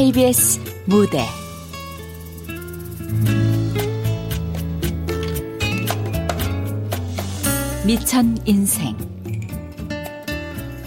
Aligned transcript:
KBS 0.00 0.58
무대. 0.86 1.26
미천 7.86 8.38
인생. 8.46 8.96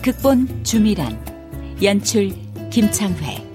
극본 0.02 0.64
주미란 0.64 1.23
연출 1.84 2.32
김창회 2.71 3.52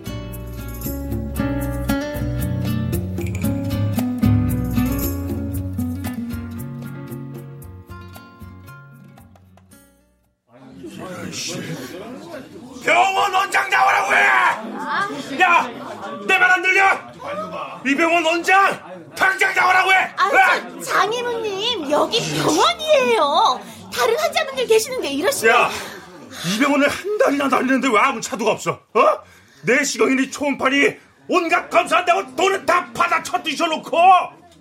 아무 28.09 28.21
차도가 28.21 28.53
없어? 28.53 28.73
어? 28.95 29.23
내 29.63 29.83
시경이니 29.85 30.31
초음파니 30.31 30.97
온갖 31.29 31.69
검사한다고 31.69 32.35
돈을 32.37 32.65
다 32.65 32.91
받아 32.95 33.23
쳐뒤셔놓고 33.23 33.97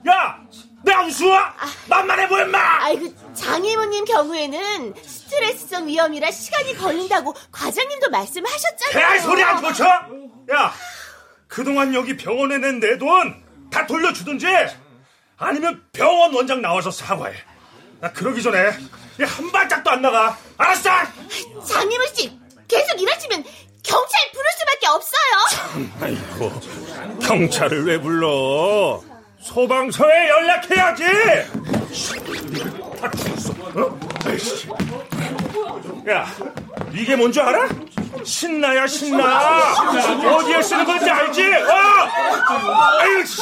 야! 0.09 0.39
내가 0.83 1.03
우스워? 1.05 1.37
만만해 1.87 2.27
보여 2.27 2.45
마 2.45 2.83
아이고 2.85 3.13
장인우님 3.33 4.05
경우에는 4.05 4.93
스트레스성 5.01 5.87
위험이라 5.87 6.29
시간이 6.31 6.75
걸린다고 6.77 7.33
과장님도 7.51 8.09
말씀하셨잖아요. 8.09 8.93
개알 8.93 9.19
소리 9.19 9.43
안 9.43 9.61
고쳐? 9.61 9.85
야! 9.85 10.73
그동안 11.47 11.93
여기 11.93 12.15
병원에 12.17 12.57
낸 12.57 12.79
내 12.79 12.97
돈 12.97 13.47
다 13.69 13.85
돌려주든지 13.85 14.47
아니면 15.37 15.83
병원 15.91 16.33
원장 16.33 16.61
나와서 16.61 16.89
사과해. 16.89 17.35
나 17.99 18.09
그러기 18.13 18.41
전에 18.41 18.71
얘한 19.19 19.51
발짝도 19.51 19.89
안 19.91 20.01
나가. 20.01 20.37
알았어? 20.57 20.89
장인우 21.67 22.07
씨 22.15 22.39
계속 22.67 22.99
이러시면 23.01 23.43
경찰 23.83 24.19
부를 24.33 24.49
수밖에 24.59 24.87
없어요. 24.87 25.87
아이고 26.01 27.19
경찰을 27.21 27.85
왜 27.85 27.99
불러? 27.99 29.01
소방서에 29.41 30.29
연락해야지. 30.29 31.03
다 32.99 33.11
죽었어. 33.11 33.53
어? 33.75 33.99
아이씨. 34.25 34.67
야 36.09 36.25
이게 36.93 37.15
뭔지 37.15 37.39
알아? 37.39 37.69
신나야 38.25 38.87
신나. 38.87 39.73
어디에 40.35 40.61
쓰는 40.61 40.83
건지 40.85 41.09
알지? 41.09 41.41
어? 41.43 41.73
아유 42.99 43.25
씨. 43.25 43.41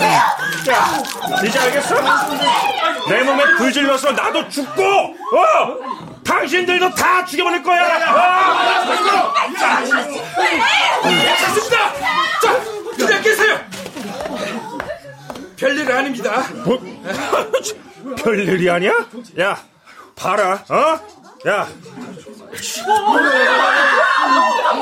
야 0.00 0.36
이제 1.44 1.58
알겠어? 1.58 1.94
내 3.08 3.22
몸에 3.22 3.44
불 3.56 3.72
질러서 3.72 4.12
나도 4.12 4.48
죽고, 4.48 4.82
어? 4.82 6.22
당신들도 6.24 6.94
다 6.94 7.24
죽여버릴 7.24 7.62
거야. 7.62 7.96
어? 8.12 8.68
됐습니다! 11.02 11.92
자, 12.42 12.60
그냥 12.96 13.22
계세요! 13.22 13.60
별일 15.56 15.90
아닙니다. 15.90 16.44
뭐? 16.64 16.78
별일이 18.22 18.70
아니야? 18.70 18.92
야, 19.40 19.58
봐라, 20.14 20.62
어? 20.68 21.00
야. 21.46 21.68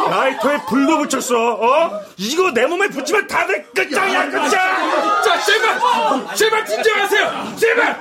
라이터에 0.09 0.59
불도 0.69 0.99
붙였어, 0.99 1.55
어? 1.55 2.00
이거 2.17 2.50
내 2.53 2.67
몸에 2.67 2.89
붙이면 2.89 3.27
다들 3.27 3.67
끝장이야, 3.72 4.31
끝장! 4.31 5.22
자, 5.22 5.41
제발! 5.41 6.34
제발 6.34 6.66
진정하세요! 6.66 7.56
제발! 7.56 8.00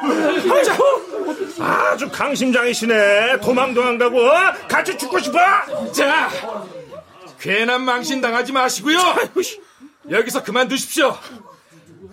자, 0.63 0.77
아주 1.59 2.09
강심장이시네. 2.09 3.39
도망도 3.41 3.83
안 3.83 3.97
가고, 3.97 4.25
어? 4.25 4.53
같이 4.69 4.97
죽고 4.97 5.19
싶어? 5.19 5.39
자, 5.91 6.29
괜한 7.39 7.81
망신 7.83 8.21
당하지 8.21 8.53
마시고요. 8.53 8.97
여기서 10.09 10.43
그만두십시오. 10.43 11.17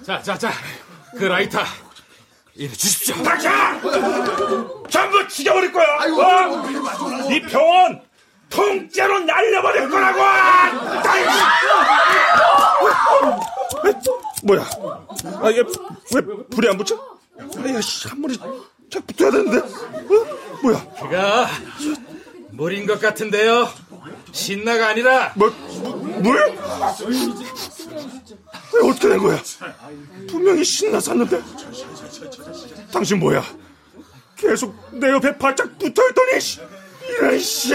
자, 0.05 0.21
자, 0.23 0.37
자, 0.37 0.51
그 1.17 1.25
라이터 1.25 1.61
이리 2.55 2.73
주십시오. 2.77 3.23
닥쳐! 3.23 3.49
전부 4.91 5.27
죽여버릴 5.29 5.73
거야. 5.73 5.87
어? 5.87 6.69
이 7.31 7.41
병원 7.43 8.03
통째로 8.51 9.21
날려버릴 9.21 9.89
거라고. 9.89 10.21
에, 13.89 13.93
뭐야? 14.45 14.69
아 15.43 15.51
이게 15.51 15.63
왜 16.15 16.21
불이 16.51 16.69
안 16.69 16.77
붙여? 16.77 16.97
아야 17.65 17.81
씨, 17.81 18.09
한 18.09 18.21
번에 18.21 18.35
잘 18.91 19.03
붙어야 19.03 19.31
되는데. 19.31 19.59
어? 19.59 20.27
뭐야? 20.63 20.87
그가 21.01 21.49
물인 22.51 22.87
것 22.87 23.01
같은데요. 23.01 23.69
신나가 24.33 24.89
아니라 24.89 25.33
뭐 25.37 25.49
물? 26.21 26.55
왜 28.75 28.89
어떻게 28.89 29.09
된 29.09 29.19
거야? 29.19 29.43
분명히 30.29 30.65
신나섰는데. 30.65 31.43
당신 32.93 33.19
뭐야? 33.19 33.43
계속 34.37 34.75
내 34.93 35.11
옆에 35.11 35.37
바짝 35.37 35.79
붙어있더니 35.79 36.41
씨. 36.41 36.61
이런 37.09 37.39
씨. 37.39 37.75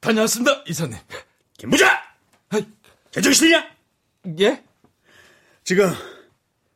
다녀왔습니다, 0.00 0.62
이사님. 0.68 0.96
김부자! 1.66 2.00
제정신이냐? 3.10 3.66
예? 4.38 4.64
지금 5.64 5.90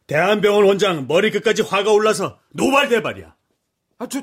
대한병원 0.08 0.64
원장 0.64 1.06
머리끝까지 1.06 1.62
화가 1.62 1.92
올라서 1.92 2.40
노발대발이야. 2.50 3.36
아, 3.98 4.06
저 4.08 4.22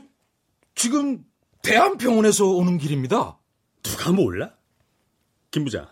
지금 0.75 1.23
대한병원에서 1.61 2.45
오는 2.45 2.77
길입니다. 2.77 3.37
누가 3.81 4.11
몰라? 4.11 4.51
김부장, 5.51 5.87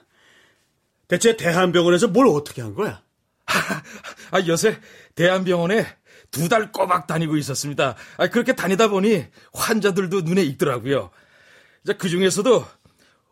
대체 1.07 1.37
대한병원에서 1.37 2.09
뭘 2.09 2.27
어떻게 2.27 2.61
한 2.61 2.73
거야? 2.75 3.01
아, 4.31 4.41
요새 4.45 4.77
대한병원에 5.15 5.85
두 6.31 6.49
달 6.49 6.73
꼬박 6.73 7.07
다니고 7.07 7.37
있었습니다. 7.37 7.95
아, 8.17 8.27
그렇게 8.27 8.53
다니다 8.55 8.89
보니 8.89 9.25
환자들도 9.53 10.21
눈에 10.21 10.43
익더라고요. 10.43 11.11
그 11.97 12.09
중에서도 12.09 12.65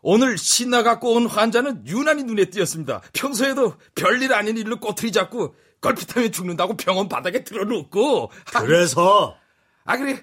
오늘 0.06 0.36
신나 0.36 0.82
갖고 0.82 1.14
온 1.14 1.26
환자는 1.26 1.86
유난히 1.86 2.24
눈에 2.24 2.44
띄었습니다. 2.50 3.00
평소에도 3.14 3.74
별일 3.94 4.34
아닌 4.34 4.58
일로 4.58 4.78
꼬투리 4.78 5.10
잡고 5.12 5.54
걸핏하면 5.80 6.30
죽는다고 6.30 6.76
병원 6.76 7.08
바닥에 7.08 7.42
틀어놓고. 7.42 8.30
그래서 8.58 9.34
아, 9.84 9.96
그래. 9.96 10.22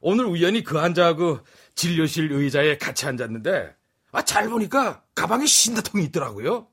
오늘 0.00 0.26
우연히 0.26 0.62
그 0.62 0.76
환자하고 0.78 1.40
진료실 1.74 2.30
의자에 2.30 2.78
같이 2.78 3.06
앉았는데, 3.06 3.74
아, 4.12 4.22
잘 4.22 4.48
보니까 4.48 5.02
가방에 5.16 5.44
신다통이 5.44 6.04
있더라고요. 6.04 6.68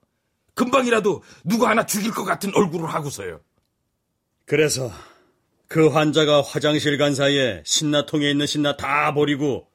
금방이라도 0.53 1.23
누구 1.43 1.65
하나 1.65 1.87
죽일 1.87 2.11
것 2.11 2.23
같은 2.23 2.51
얼굴을 2.53 2.87
하고서요. 2.93 3.41
그래서 4.45 4.91
그 5.67 5.87
환자가 5.87 6.43
화장실 6.43 6.99
간 6.99 7.15
사이에 7.15 7.63
신나통에 7.65 8.29
있는 8.29 8.45
신나 8.45 8.77
다 8.77 9.15
버리고 9.15 9.67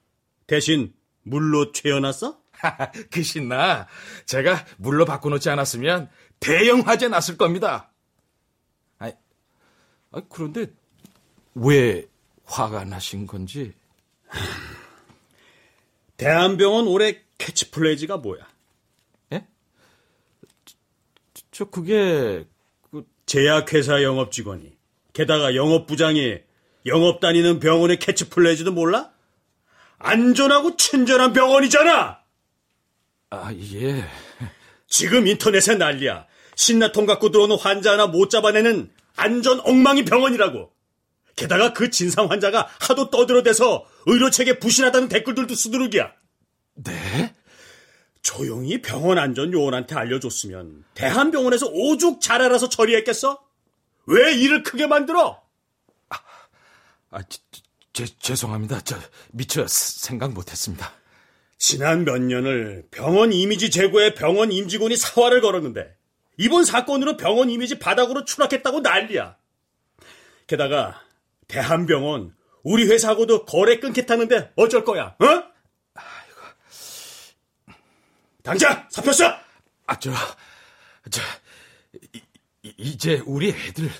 대신 0.46 0.92
물로 1.24 1.72
채워놨어? 1.72 2.38
그 3.10 3.22
신나 3.22 3.86
제가 4.26 4.64
물로 4.76 5.04
바꿔놓지 5.04 5.50
않았으면 5.50 6.08
대형 6.40 6.80
화재 6.80 7.08
났을 7.08 7.36
겁니다. 7.36 7.90
아, 8.98 9.10
아 10.12 10.22
그런데 10.28 10.66
왜 11.54 12.06
화가 12.44 12.84
나신 12.84 13.26
건지? 13.26 13.74
대한병원 16.16 16.86
올해 16.86 17.22
캐치플레이즈가 17.38 18.16
뭐야? 18.18 18.46
예? 19.32 19.46
저, 20.64 20.74
저 21.50 21.64
그게 21.66 22.44
그 22.90 23.06
제약회사 23.26 24.02
영업 24.02 24.32
직원이 24.32 24.76
게다가 25.12 25.54
영업 25.54 25.86
부장이 25.86 26.38
영업 26.86 27.20
다니는 27.20 27.60
병원의 27.60 27.98
캐치플레이즈도 27.98 28.72
몰라? 28.72 29.12
안전하고 29.98 30.76
친절한 30.76 31.32
병원이잖아. 31.32 32.20
아, 33.30 33.52
예. 33.52 34.04
지금 34.86 35.26
인터넷에 35.26 35.74
난리야. 35.74 36.26
신나통 36.56 37.06
갖고 37.06 37.30
들어오는 37.30 37.56
환자 37.56 37.92
하나 37.92 38.06
못 38.06 38.30
잡아내는 38.30 38.90
안전 39.16 39.60
엉망이 39.60 40.04
병원이라고. 40.04 40.72
게다가 41.36 41.72
그 41.72 41.90
진상 41.90 42.30
환자가 42.30 42.68
하도 42.80 43.10
떠들어대서 43.10 43.86
의료체계 44.06 44.58
부실하다는 44.58 45.08
댓글들도 45.08 45.54
수두룩이야. 45.54 46.12
네? 46.74 47.34
조용히 48.22 48.82
병원 48.82 49.18
안전 49.18 49.52
요원한테 49.52 49.94
알려줬으면 49.94 50.84
대한병원에서 50.94 51.66
오죽 51.66 52.20
잘 52.20 52.42
알아서 52.42 52.68
처리했겠어? 52.68 53.40
왜 54.06 54.34
일을 54.34 54.62
크게 54.64 54.86
만들어? 54.86 55.40
아, 57.10 57.22
제, 57.22 57.38
제, 57.92 58.06
죄송합니다. 58.18 58.80
저 58.80 58.98
미처 59.32 59.66
생각 59.68 60.32
못했습니다. 60.32 60.92
지난 61.58 62.04
몇 62.04 62.20
년을 62.22 62.86
병원 62.90 63.32
이미지 63.32 63.70
제고에 63.70 64.14
병원 64.14 64.52
임직원이 64.52 64.96
사활을 64.96 65.40
걸었는데 65.40 65.96
이번 66.36 66.64
사건으로 66.64 67.16
병원 67.16 67.50
이미지 67.50 67.80
바닥으로 67.80 68.24
추락했다고 68.24 68.80
난리야. 68.80 69.36
게다가 70.46 71.02
대한병원 71.48 72.34
우리 72.62 72.86
회사하고도 72.86 73.44
거래 73.44 73.80
끊겠다는데 73.80 74.52
어쩔 74.54 74.84
거야? 74.84 75.16
어? 75.18 75.26
아이고. 75.94 77.74
당장 78.44 78.86
사표 78.88 79.12
써. 79.12 79.34
아, 79.86 79.98
저, 79.98 80.12
저, 81.10 81.20
이, 82.12 82.22
이제 82.76 83.20
우리 83.26 83.50
애들 83.50 83.90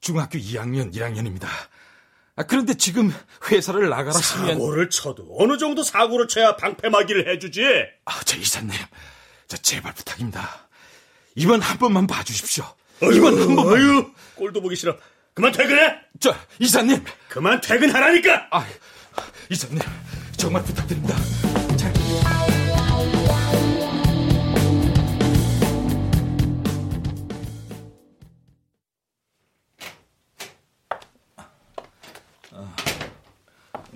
중학교 0.00 0.38
2학년, 0.38 0.94
1학년입니다. 0.94 1.48
아, 2.38 2.44
그런데 2.44 2.74
지금 2.74 3.12
회사를 3.50 3.88
나가라 3.88 4.12
하면 4.12 4.20
사고를 4.54 4.90
쳐도 4.90 5.26
어느 5.40 5.58
정도 5.58 5.82
사고를 5.82 6.28
쳐야 6.28 6.54
방패막이를 6.54 7.28
해주지. 7.28 7.64
아, 8.04 8.20
저 8.24 8.36
이사님, 8.36 8.70
저 9.48 9.56
제발 9.56 9.92
부탁입니다. 9.92 10.68
이번 11.34 11.60
한 11.60 11.78
번만 11.78 12.06
봐주십시오. 12.06 12.64
어휴, 13.02 13.12
이번 13.12 13.40
한 13.40 13.56
번만. 13.56 13.66
어휴, 13.66 14.12
꼴도 14.36 14.62
보기 14.62 14.76
싫어. 14.76 14.96
그만 15.34 15.50
퇴근해. 15.50 15.96
저 16.20 16.32
이사님, 16.60 17.04
그만 17.28 17.60
퇴근하라니까. 17.60 18.46
아, 18.52 18.64
이사님 19.50 19.80
정말 20.36 20.62
부탁드립니다. 20.62 21.16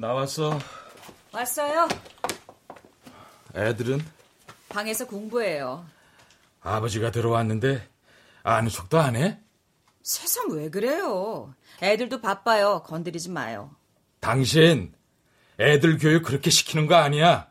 나왔어. 0.02 0.58
왔어요. 1.30 1.88
애들은 3.54 4.04
방에서 4.68 5.06
공부해요. 5.06 5.86
아버지가 6.60 7.12
들어왔는데 7.12 7.88
아는 8.42 8.68
척도 8.68 8.98
안 8.98 9.14
해? 9.14 9.38
세상 10.02 10.50
왜 10.50 10.70
그래요? 10.70 11.54
애들도 11.80 12.20
바빠요. 12.20 12.82
건드리지 12.82 13.30
마요. 13.30 13.76
당신 14.18 14.92
애들 15.60 15.98
교육 15.98 16.24
그렇게 16.24 16.50
시키는 16.50 16.88
거 16.88 16.96
아니야? 16.96 17.48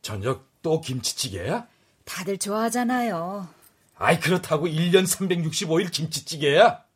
저녁 0.00 0.48
또 0.62 0.80
김치찌개야? 0.80 1.66
다들 2.06 2.38
좋아하잖아요. 2.38 3.46
아이 3.96 4.18
그렇다고 4.18 4.66
1년 4.68 5.02
365일 5.04 5.92
김치찌개야? 5.92 6.87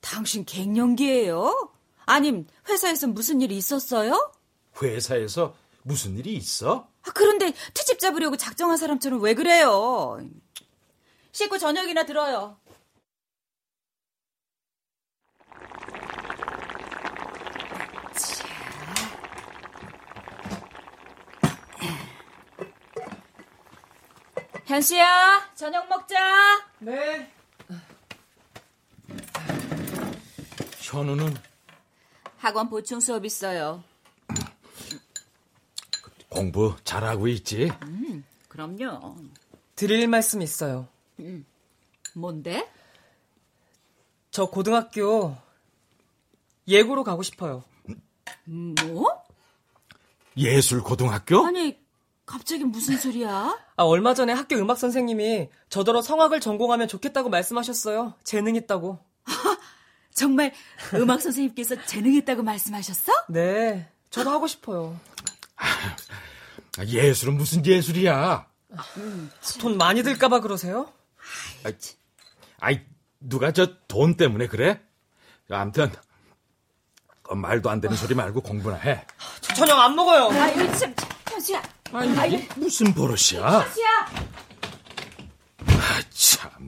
당신 0.00 0.44
갱년기예요? 0.44 1.72
아님 2.06 2.46
회사에서 2.68 3.06
무슨 3.06 3.40
일이 3.40 3.56
있었어요? 3.56 4.32
회사에서 4.82 5.54
무슨 5.82 6.16
일이 6.18 6.34
있어? 6.34 6.88
아, 7.02 7.10
그런데 7.14 7.52
트집 7.74 7.98
잡으려고 7.98 8.36
작정한 8.36 8.76
사람처럼 8.76 9.20
왜 9.22 9.34
그래요? 9.34 10.18
씻고 11.32 11.58
저녁이나 11.58 12.04
들어요. 12.04 12.58
현수야, 24.66 25.50
저녁 25.56 25.88
먹자. 25.88 26.64
네. 26.78 27.32
현우는 30.90 31.34
학원 32.36 32.68
보충 32.68 32.98
수업 32.98 33.24
있어요. 33.24 33.84
공부 36.28 36.74
잘하고 36.82 37.28
있지? 37.28 37.70
그럼요. 38.48 39.16
드릴 39.76 40.08
말씀 40.08 40.42
있어요. 40.42 40.88
뭔데? 42.14 42.68
저 44.32 44.46
고등학교 44.46 45.36
예고로 46.66 47.04
가고 47.04 47.22
싶어요. 47.22 47.62
뭐? 48.44 49.24
예술 50.36 50.82
고등학교? 50.82 51.44
아니, 51.46 51.78
갑자기 52.26 52.64
무슨 52.64 52.96
소리야? 52.96 53.58
아, 53.76 53.82
얼마 53.82 54.14
전에 54.14 54.32
학교 54.32 54.56
음악 54.56 54.78
선생님이 54.78 55.50
저더러 55.68 56.02
성악을 56.02 56.40
전공하면 56.40 56.88
좋겠다고 56.88 57.28
말씀하셨어요. 57.28 58.14
재능 58.24 58.56
있다고. 58.56 58.98
정말 60.20 60.52
음악 60.94 61.22
선생님께서 61.22 61.86
재능 61.86 62.12
있다고 62.14 62.42
말씀하셨어? 62.42 63.10
네. 63.30 63.88
저도 64.10 64.30
하고 64.30 64.46
싶어요. 64.46 65.00
아, 65.56 66.84
예술은 66.84 67.38
무슨 67.38 67.64
예술이야? 67.64 68.46
돈 69.60 69.78
많이 69.78 70.02
들까봐 70.02 70.40
그러세요? 70.40 70.92
아이, 71.64 71.72
아이 72.60 72.80
누가 73.18 73.50
저 73.52 73.78
돈 73.88 74.16
때문에 74.16 74.46
그래? 74.46 74.80
아무튼 75.50 75.90
그 77.22 77.32
말도 77.34 77.70
안 77.70 77.80
되는 77.80 77.96
소리 77.96 78.14
말고 78.14 78.42
공부나 78.42 78.76
해. 78.76 79.06
저 79.40 79.54
저녁 79.54 79.78
안 79.80 79.94
먹어요. 79.96 80.28
아유, 80.38 80.78
참, 80.78 80.94
현수야. 81.30 81.62
아니, 81.92 82.46
무슨 82.56 82.92
버릇이야? 82.92 83.60
현수야. 83.60 83.88
아, 85.66 86.02
참나. 86.10 86.59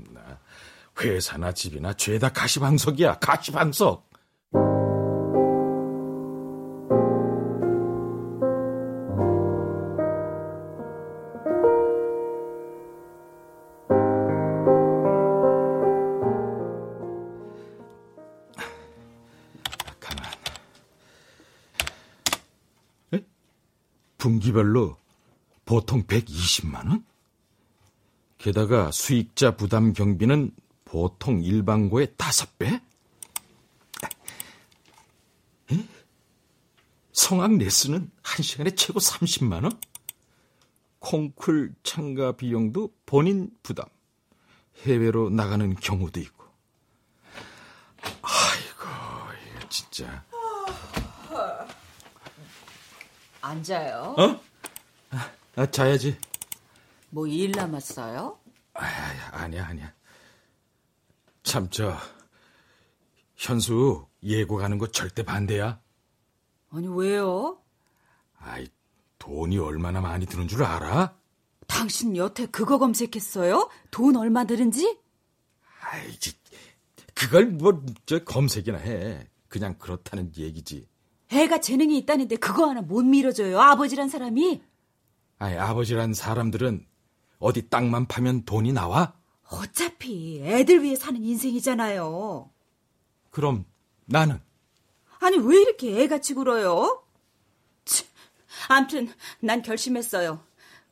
회사나 1.02 1.52
집이나 1.52 1.92
죄다 1.94 2.28
가시방석이야. 2.28 3.18
가시방석. 3.18 4.08
가만. 19.98 20.24
에? 23.14 23.24
분기별로 24.18 24.96
보통 25.64 26.04
120만 26.04 26.88
원? 26.88 27.04
게다가 28.38 28.90
수익자 28.90 29.56
부담 29.56 29.92
경비는 29.92 30.52
보통 30.96 31.42
일반고의 31.42 32.12
다섯 32.18 32.58
배? 32.58 32.66
에? 35.72 35.88
성악 37.14 37.56
레슨은 37.56 38.10
한 38.22 38.42
시간에 38.42 38.74
최고 38.74 39.00
30만 39.00 39.64
원? 39.64 39.80
콩쿨 40.98 41.74
참가 41.82 42.32
비용도 42.32 42.92
본인 43.06 43.50
부담. 43.62 43.86
해외로 44.84 45.30
나가는 45.30 45.74
경우도 45.74 46.20
있고. 46.20 46.44
아이고, 48.02 48.84
이거 49.56 49.68
진짜. 49.70 50.22
앉아요. 53.40 54.14
어? 54.18 54.40
아, 55.56 55.66
자야지. 55.70 56.18
뭐 57.08 57.26
일 57.26 57.52
남았어요? 57.52 58.38
아, 58.74 58.84
아니야, 59.32 59.66
아니야. 59.66 59.94
참, 61.52 61.68
저, 61.68 61.94
현수 63.36 64.06
예고 64.22 64.56
가는 64.56 64.78
거 64.78 64.86
절대 64.86 65.22
반대야. 65.22 65.82
아니, 66.70 66.88
왜요? 66.88 67.58
아이, 68.38 68.66
돈이 69.18 69.58
얼마나 69.58 70.00
많이 70.00 70.24
드는 70.24 70.48
줄 70.48 70.64
알아? 70.64 71.14
당신 71.66 72.16
여태 72.16 72.46
그거 72.46 72.78
검색했어요? 72.78 73.68
돈 73.90 74.16
얼마 74.16 74.44
들은지? 74.44 74.98
아이, 75.82 76.18
지, 76.18 76.32
그걸 77.12 77.48
뭐, 77.48 77.84
저, 78.06 78.24
검색이나 78.24 78.78
해. 78.78 79.28
그냥 79.48 79.74
그렇다는 79.76 80.32
얘기지. 80.34 80.88
애가 81.30 81.60
재능이 81.60 81.98
있다는데 81.98 82.36
그거 82.36 82.70
하나 82.70 82.80
못 82.80 83.02
밀어줘요. 83.02 83.60
아버지란 83.60 84.08
사람이. 84.08 84.62
아이, 85.38 85.58
아버지란 85.58 86.14
사람들은 86.14 86.86
어디 87.40 87.68
땅만 87.68 88.06
파면 88.06 88.46
돈이 88.46 88.72
나와? 88.72 89.20
어차피 89.52 90.40
애들 90.42 90.82
위해 90.82 90.96
사는 90.96 91.22
인생이잖아요. 91.22 92.50
그럼 93.30 93.64
나는? 94.06 94.40
아니, 95.20 95.36
왜 95.38 95.60
이렇게 95.60 96.02
애같이 96.02 96.34
굴어요? 96.34 97.04
치, 97.84 98.06
암튼, 98.68 99.12
난 99.40 99.62
결심했어요. 99.62 100.42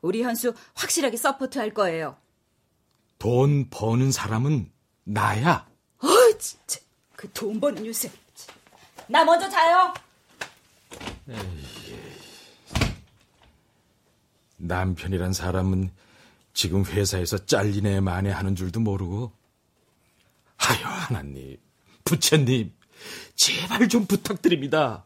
우리 0.02 0.22
현수 0.22 0.54
확실하게 0.74 1.16
support 1.16 1.58
할 1.58 1.72
거예요. 1.74 2.16
돈 3.18 3.68
버는 3.70 4.12
사람은 4.12 4.70
나야. 5.04 5.68
진짜 6.38 6.80
그 7.16 7.30
돈 7.34 7.60
버는 7.60 7.84
요새. 7.84 8.10
나 9.08 9.24
먼저 9.24 9.48
자요. 9.50 9.92
남편이란 14.56 15.32
사람은 15.32 15.90
지금 16.52 16.84
회사에서 16.84 17.44
잘리네 17.46 18.00
마네 18.00 18.30
하는 18.30 18.54
줄도 18.56 18.80
모르고. 18.80 19.32
하여 20.56 20.86
하나님, 20.86 21.56
부처님, 22.04 22.72
제발 23.34 23.88
좀 23.88 24.04
부탁드립니다. 24.06 25.04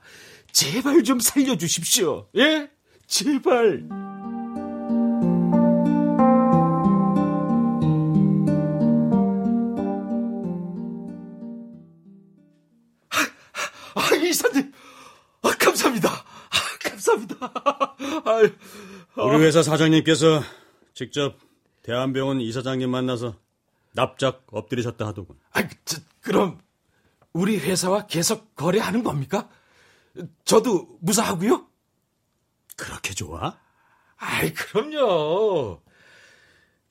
제발 0.50 1.04
좀 1.04 1.20
살려주십시오. 1.20 2.28
예? 2.36 2.70
제발. 3.06 3.86
아, 13.96 14.14
이사님. 14.16 14.72
아, 15.42 15.50
감사합니다. 15.58 16.10
아, 16.10 16.58
감사합니다. 16.82 17.36
아유, 18.24 18.50
우리 19.16 19.44
회사 19.44 19.62
사장님께서 19.62 20.42
직접 20.94 21.38
대한병원 21.82 22.40
이사장님 22.40 22.88
만나서 22.90 23.36
납작 23.92 24.46
엎드리셨다 24.50 25.06
하더군. 25.08 25.38
아, 25.52 25.68
저, 25.84 25.98
그럼 26.20 26.60
우리 27.32 27.58
회사와 27.58 28.06
계속 28.06 28.54
거래하는 28.56 29.02
겁니까? 29.02 29.50
저도 30.44 30.96
무사하고요? 31.00 31.68
그렇게 32.76 33.12
좋아? 33.14 33.58
아이, 34.16 34.52
그럼요. 34.54 35.82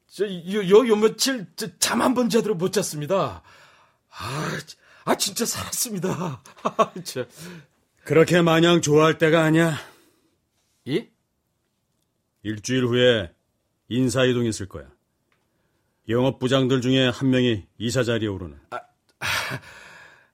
저, 0.08 0.26
요, 0.28 0.70
요, 0.70 0.88
요 0.88 0.96
며칠 0.96 1.48
잠 1.80 2.02
한 2.02 2.14
번 2.14 2.30
제대로 2.30 2.56
못 2.56 2.72
잤습니다. 2.72 3.42
아, 4.10 4.60
아, 5.06 5.16
진짜 5.16 5.46
살았습니다. 5.46 6.42
아, 6.64 6.94
저, 7.04 7.26
그렇게 8.04 8.42
마냥 8.42 8.82
좋아할 8.82 9.18
때가 9.18 9.44
아니야. 9.44 9.76
예? 10.88 11.10
일주일 12.44 12.86
후에 12.86 13.33
인사이동 13.98 14.46
있을 14.46 14.68
거야. 14.68 14.86
영업부장들 16.10 16.82
중에 16.82 17.08
한 17.08 17.30
명이 17.30 17.64
이사 17.78 18.04
자리에 18.04 18.28
오르는. 18.28 18.58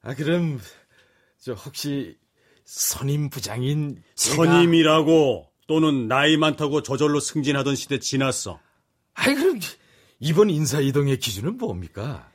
아, 0.01 0.15
그럼, 0.15 0.59
저, 1.37 1.53
혹시, 1.53 2.17
선임 2.65 3.29
부장인. 3.29 4.01
제가- 4.15 4.35
선임이라고 4.35 5.51
또는 5.67 6.07
나이 6.07 6.37
많다고 6.37 6.81
저절로 6.81 7.19
승진하던 7.19 7.75
시대 7.75 7.99
지났어. 7.99 8.59
아이, 9.13 9.35
그럼, 9.35 9.59
이번 10.19 10.49
인사 10.49 10.79
이동의 10.79 11.19
기준은 11.19 11.57
뭡니까? 11.57 12.31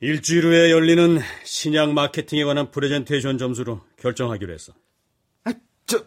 일주일 0.00 0.44
후에 0.46 0.70
열리는 0.70 1.20
신약 1.44 1.92
마케팅에 1.92 2.44
관한 2.44 2.70
프레젠테이션 2.70 3.38
점수로 3.38 3.80
결정하기로 3.98 4.52
했어. 4.52 4.72
아, 5.44 5.52
저, 5.86 6.04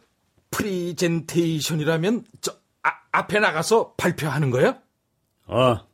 프리젠테이션이라면, 0.52 2.26
저, 2.42 2.58
아, 2.88 2.94
앞에 3.12 3.40
나가서 3.40 3.96
발표하는 3.98 4.50
거요? 4.50 4.78
아, 5.48 5.86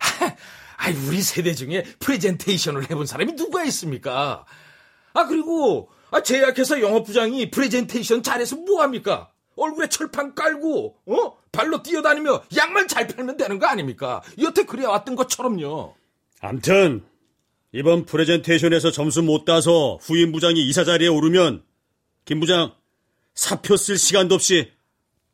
아이, 0.76 0.94
우리 0.94 1.22
세대 1.22 1.54
중에 1.54 1.84
프레젠테이션을 2.00 2.90
해본 2.90 3.06
사람이 3.06 3.36
누가 3.36 3.64
있습니까? 3.64 4.44
아, 5.12 5.26
그리고, 5.26 5.90
아, 6.10 6.22
제약회사 6.22 6.80
영업부장이 6.80 7.50
프레젠테이션 7.50 8.24
잘해서 8.24 8.56
뭐합니까? 8.56 9.30
얼굴에 9.56 9.88
철판 9.88 10.34
깔고, 10.34 10.96
어? 11.06 11.36
발로 11.52 11.82
뛰어다니며 11.82 12.42
약만 12.56 12.88
잘 12.88 13.06
팔면 13.06 13.36
되는 13.36 13.58
거 13.58 13.66
아닙니까? 13.66 14.22
여태 14.40 14.64
그래왔던 14.64 15.16
것처럼요. 15.16 15.94
암튼 16.40 17.04
이번 17.72 18.04
프레젠테이션에서 18.04 18.90
점수 18.90 19.22
못 19.22 19.44
따서 19.44 19.98
후임 20.00 20.32
부장이 20.32 20.60
이사 20.68 20.84
자리에 20.84 21.08
오르면 21.08 21.62
김 22.24 22.40
부장 22.40 22.72
사표 23.34 23.76
쓸 23.76 23.98
시간도 23.98 24.34
없이 24.34 24.72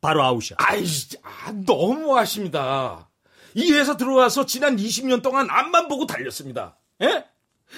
바로 0.06 0.22
아웃이야. 0.22 0.56
아이, 0.58 0.84
아, 1.24 1.50
너무하십니다. 1.66 3.10
이 3.54 3.72
회사 3.72 3.96
들어와서 3.96 4.46
지난 4.46 4.76
20년 4.76 5.20
동안 5.20 5.50
앞만 5.50 5.88
보고 5.88 6.06
달렸습니다. 6.06 6.78
예? 7.02 7.24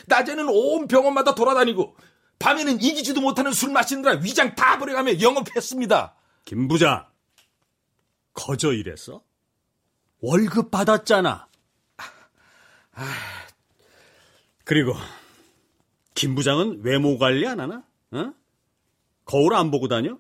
낮에는 0.09 0.47
온 0.51 0.89
병원마다 0.89 1.35
돌아다니고, 1.35 1.97
밤에는 2.39 2.83
이기지도 2.83 3.23
못하는 3.23 3.51
술 3.53 3.73
마시느라 3.73 4.21
위장 4.23 4.55
다 4.55 4.79
버려가며 4.79 5.23
영업했습니다. 5.23 6.15
김 6.45 6.69
부장 6.69 7.07
거저 8.35 8.75
일했어? 8.75 9.23
월급 10.21 10.71
받았잖아. 10.71 11.49
그리고 14.65 14.93
김 16.15 16.35
부장은 16.35 16.83
외모 16.83 17.17
관리 17.17 17.47
안 17.47 17.59
하나? 17.59 17.85
어? 18.11 18.35
거울 19.25 19.55
안 19.55 19.71
보고 19.71 19.89
다녀? 19.89 20.19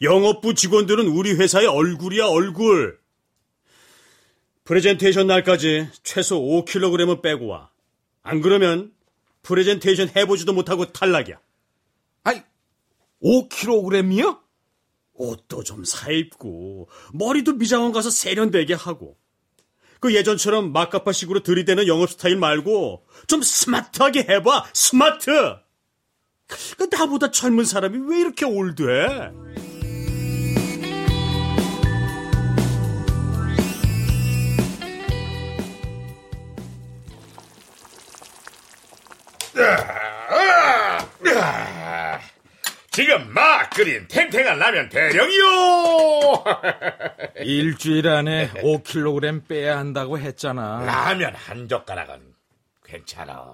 영업부 0.00 0.54
직원들은 0.54 1.08
우리 1.08 1.32
회사의 1.32 1.66
얼굴이야 1.66 2.26
얼굴. 2.26 2.98
프레젠테이션 4.64 5.26
날까지 5.26 5.88
최소 6.02 6.40
5kg은 6.40 7.22
빼고 7.22 7.46
와. 7.46 7.70
안 8.22 8.40
그러면 8.40 8.92
프레젠테이션 9.42 10.10
해보지도 10.14 10.52
못하고 10.52 10.92
탈락이야. 10.92 11.40
아이, 12.24 12.42
5kg이요? 13.22 14.40
옷도 15.14 15.64
좀 15.64 15.84
사입고 15.84 16.88
머리도 17.12 17.54
미장원 17.54 17.92
가서 17.92 18.10
세련되게 18.10 18.74
하고 18.74 19.16
그 20.00 20.14
예전처럼 20.14 20.72
막가파식으로 20.72 21.42
들이대는 21.42 21.88
영업 21.88 22.10
스타일 22.10 22.36
말고 22.36 23.04
좀 23.26 23.42
스마트하게 23.42 24.26
해봐 24.28 24.66
스마트 24.72 25.56
그 26.76 26.88
나보다 26.90 27.32
젊은 27.32 27.64
사람이 27.64 28.10
왜 28.10 28.20
이렇게 28.20 28.44
올드해 28.44 29.30
지금 42.90 43.32
막 43.32 43.70
끓인 43.70 44.08
탱탱한 44.08 44.58
라면 44.58 44.88
대령이요. 44.88 45.44
일주일 47.44 48.08
안에 48.08 48.50
5kg 48.54 49.46
빼야 49.46 49.78
한다고 49.78 50.18
했잖아. 50.18 50.80
라면 50.84 51.34
한 51.36 51.68
젓가락은 51.68 52.34
괜찮아. 52.84 53.46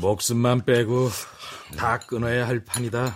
목숨만 0.00 0.64
빼고 0.64 1.10
다 1.76 1.98
끊어야 1.98 2.46
할 2.48 2.64
판이다. 2.64 3.14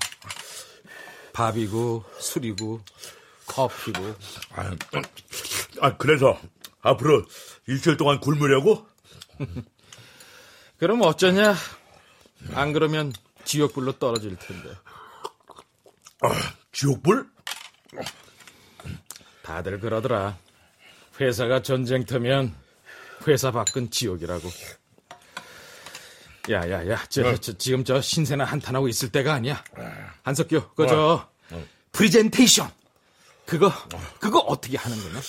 밥이고 1.32 2.04
술이고 2.18 2.80
커피고. 3.46 4.14
아, 4.54 4.70
아, 5.80 5.96
그래서 5.96 6.38
앞으로 6.82 7.24
일주일 7.66 7.96
동안 7.96 8.20
굶으려고? 8.20 8.86
그럼 10.78 11.02
어쩌냐? 11.02 11.54
안 12.54 12.72
그러면 12.72 13.12
지옥불로 13.44 13.98
떨어질 13.98 14.36
텐데. 14.36 14.70
아, 16.22 16.54
지옥불? 16.72 17.28
다들 19.42 19.80
그러더라. 19.80 20.38
회사가 21.20 21.62
전쟁터면 21.62 22.54
회사 23.26 23.50
밖은 23.50 23.90
지옥이라고. 23.90 24.48
야야야, 26.48 27.04
저, 27.08 27.36
저, 27.36 27.52
지금 27.58 27.84
저 27.84 28.00
신세나 28.00 28.44
한탄하고 28.44 28.88
있을 28.88 29.10
때가 29.12 29.34
아니야. 29.34 29.62
한석규, 30.22 30.70
그저 30.74 31.28
프리젠테이션. 31.92 32.70
그거 33.46 33.72
그거 34.20 34.38
어떻게 34.38 34.76
하는 34.78 34.96
거냐? 35.02 35.20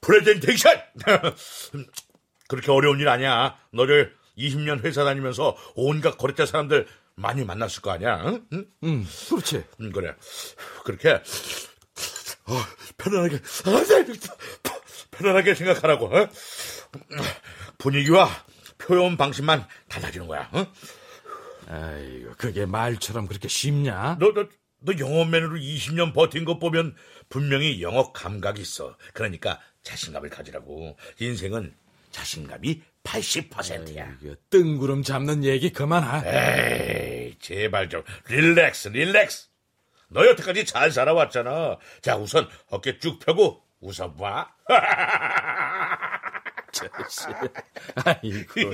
프레젠테이션! 0.00 0.82
그렇게 2.50 2.72
어려운 2.72 2.98
일 2.98 3.08
아니야. 3.08 3.56
너를 3.72 4.12
20년 4.36 4.82
회사 4.84 5.04
다니면서 5.04 5.56
온갖 5.76 6.18
거래처 6.18 6.46
사람들 6.46 6.88
많이 7.14 7.44
만났을 7.44 7.80
거 7.80 7.92
아니야. 7.92 8.24
응? 8.26 8.44
응? 8.52 8.66
음, 8.82 9.06
그렇지. 9.28 9.62
음, 9.80 9.92
그래. 9.92 10.16
그렇게 10.84 11.10
어, 11.12 12.56
편안하게 12.98 13.36
아, 13.36 14.04
네. 14.04 14.04
편안하게 15.12 15.54
생각하라고. 15.54 16.06
어? 16.06 16.28
분위기와 17.78 18.28
표현 18.78 19.16
방식만 19.16 19.64
달라지는 19.88 20.26
거야. 20.26 20.50
어? 20.52 20.66
아이고, 21.68 22.32
그게 22.36 22.66
말처럼 22.66 23.28
그렇게 23.28 23.46
쉽냐? 23.46 24.16
너, 24.18 24.32
너, 24.32 24.48
너 24.80 24.92
영업맨으로 24.98 25.56
20년 25.56 26.12
버틴 26.12 26.44
것 26.44 26.58
보면 26.58 26.96
분명히 27.28 27.80
영업 27.80 28.12
감각이 28.12 28.60
있어. 28.60 28.96
그러니까 29.14 29.60
자신감을 29.82 30.30
가지라고. 30.30 30.96
인생은 31.20 31.74
자신감이 32.10 32.82
80%야. 33.04 34.16
이거 34.22 34.34
뜬구름 34.50 35.02
잡는 35.02 35.44
얘기 35.44 35.70
그만하. 35.72 36.22
에이, 36.26 37.34
제발 37.40 37.88
좀 37.88 38.02
릴렉스, 38.28 38.88
릴렉스. 38.88 39.48
너 40.08 40.26
여태까지 40.26 40.66
잘 40.66 40.90
살아왔잖아. 40.90 41.78
자, 42.02 42.16
우선 42.16 42.48
어깨 42.68 42.98
쭉 42.98 43.18
펴고 43.20 43.62
웃어봐. 43.80 44.48
자식. 46.72 47.28
아이고, 48.04 48.72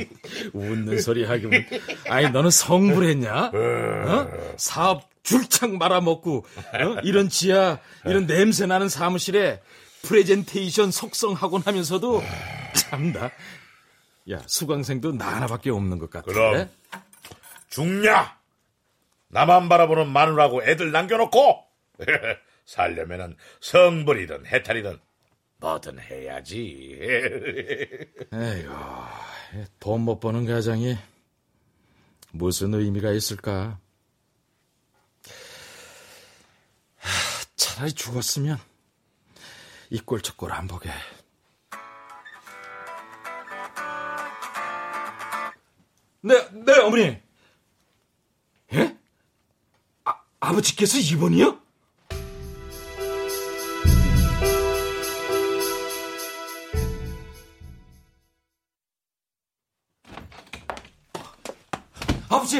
웃는 0.52 1.00
소리 1.00 1.24
하기면. 1.24 1.66
아니, 2.08 2.30
너는 2.30 2.50
성불했냐? 2.50 3.50
어? 3.54 4.30
사업 4.56 5.08
줄창 5.22 5.78
말아먹고, 5.78 6.38
어? 6.38 7.00
이런 7.02 7.28
지하, 7.28 7.78
이런 8.04 8.26
냄새 8.26 8.66
나는 8.66 8.88
사무실에 8.88 9.60
프레젠테이션 10.08 10.90
속성하곤 10.90 11.62
하면서도, 11.62 12.22
참다. 12.76 13.30
야, 14.30 14.42
수강생도 14.46 15.12
나 15.12 15.36
하나밖에 15.36 15.70
없는 15.70 15.98
것 15.98 16.10
같아. 16.10 16.26
그럼. 16.26 16.68
죽냐? 17.68 18.36
나만 19.28 19.68
바라보는 19.68 20.08
마누라고 20.08 20.62
애들 20.64 20.92
남겨놓고 20.92 21.64
살려면은 22.64 23.36
성불이든 23.60 24.46
해탈이든 24.46 24.98
뭐든 25.58 25.98
해야지. 26.00 26.98
에휴, 28.32 28.70
돈 29.80 30.00
못 30.02 30.20
버는 30.20 30.46
가장이 30.46 30.96
무슨 32.32 32.74
의미가 32.74 33.10
있을까? 33.12 33.78
하, 36.98 37.44
차라리 37.56 37.92
죽었으면 37.92 38.58
이 39.90 40.00
꼴 40.00 40.20
저꼴 40.20 40.52
안 40.52 40.66
보게. 40.66 40.90
네, 46.22 46.48
네, 46.52 46.78
어머니. 46.80 47.22
예? 48.72 48.96
아, 50.04 50.20
아버지께서 50.40 50.98
입원이요? 50.98 51.60
아버지! 62.28 62.58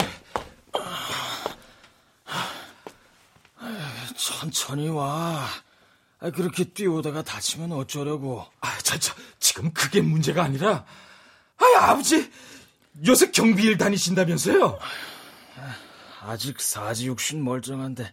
천천히 4.16 4.88
와. 4.88 5.46
아, 6.18 6.30
그렇게 6.30 6.64
뛰어오다가 6.64 7.22
다치면 7.22 7.72
어쩌려고. 7.72 8.46
아, 8.60 8.78
저, 8.82 8.98
저, 8.98 9.14
지금 9.38 9.72
그게 9.72 10.00
문제가 10.00 10.42
아니라, 10.44 10.84
아, 11.58 11.90
아버지, 11.90 12.30
요새 13.06 13.30
경비일 13.30 13.76
다니신다면서요? 13.76 14.78
아직 16.22 16.60
사지육신 16.60 17.44
멀쩡한데 17.44 18.12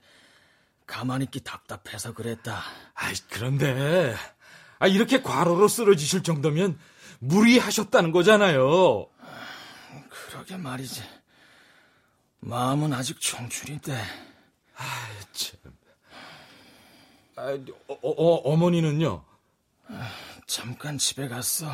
가만히 0.86 1.24
있기 1.26 1.40
답답해서 1.40 2.14
그랬다. 2.14 2.62
아이, 2.94 3.14
그런데, 3.30 4.16
아, 4.80 4.88
이렇게 4.88 5.22
과로로 5.22 5.68
쓰러지실 5.68 6.24
정도면 6.24 6.78
무리하셨다는 7.20 8.12
거잖아요. 8.12 9.08
그러게 10.10 10.58
말이지. 10.58 11.02
마음은 12.42 12.92
아직 12.92 13.22
청춘인데. 13.22 14.04
참. 15.32 15.63
아, 17.36 17.52
어, 17.88 17.94
어, 18.10 18.36
어머니는요? 18.54 19.24
잠깐 20.48 20.98
집에 20.98 21.28
갔어. 21.28 21.68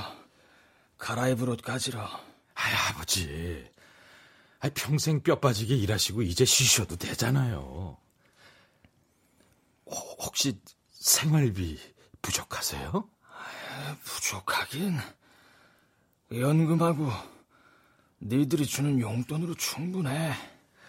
갈아입을 0.98 1.50
옷 1.50 1.62
가지러. 1.62 2.01
아, 2.01 2.89
아버지. 2.89 3.70
아, 4.60 4.70
평생 4.74 5.22
뼈 5.22 5.39
빠지게 5.39 5.75
일하시고 5.75 6.22
이제 6.24 6.46
쉬셔도 6.46 6.96
되잖아요. 6.96 7.98
호- 9.86 10.16
혹시 10.24 10.60
생활비 10.92 11.80
부족하세요? 12.22 13.10
부족하긴. 14.03 14.98
연금하고 16.31 17.10
니들이 18.22 18.66
주는 18.66 19.00
용돈으로 19.00 19.55
충분해. 19.55 20.33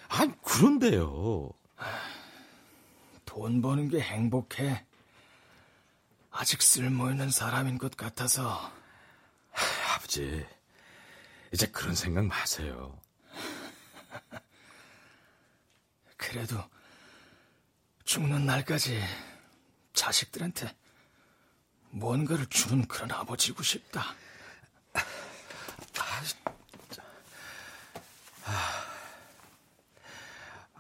아, 0.09 0.27
그런데요. 0.43 1.51
돈 3.31 3.63
버는 3.63 3.89
게 3.89 4.01
행복해. 4.01 4.85
아직 6.33 6.61
쓸모 6.63 7.11
있는 7.11 7.31
사람인 7.31 7.79
것 7.79 7.97
같아서. 7.97 8.73
아버지, 9.95 10.45
이제 11.53 11.69
그런 11.69 11.95
생각 11.95 12.25
마세요. 12.25 12.99
그래도 16.17 16.61
죽는 18.05 18.47
날까지 18.47 19.01
자식들한테 19.93 20.75
뭔가를 21.91 22.47
주는 22.47 22.85
그런 22.89 23.13
아버지고 23.13 23.63
싶다. 23.63 24.07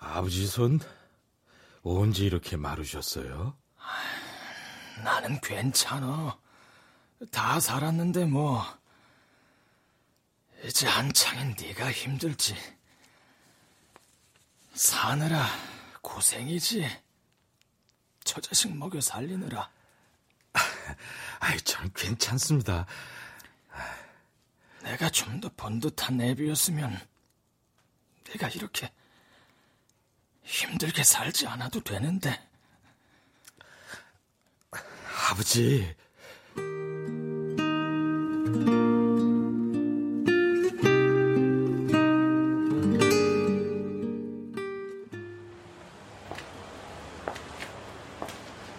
아버지 0.01 0.49
손 0.49 0.81
언제 1.83 2.25
이렇게 2.25 2.57
마르셨어요? 2.57 3.57
나는 5.03 5.40
괜찮아. 5.40 6.38
다 7.31 7.61
살았는데 7.61 8.27
뭐. 8.27 8.62
이제 10.64 10.87
한창인 10.87 11.55
네가 11.59 11.90
힘들지. 11.90 12.55
사느라 14.75 15.47
고생이지. 16.03 16.87
저 18.25 18.40
자식 18.40 18.77
먹여 18.77 19.01
살리느라. 19.01 19.71
아이, 21.40 21.59
전 21.62 21.90
괜찮습니다. 21.95 22.87
내가 24.83 25.09
좀 25.11 25.40
더 25.40 25.51
번듯한 25.57 26.21
애비였으면 26.21 26.99
내가 28.25 28.49
이렇게 28.49 28.93
힘들게 30.44 31.03
살지 31.05 31.46
않아도 31.46 31.81
되는데. 31.81 32.40
아버지, 35.31 35.94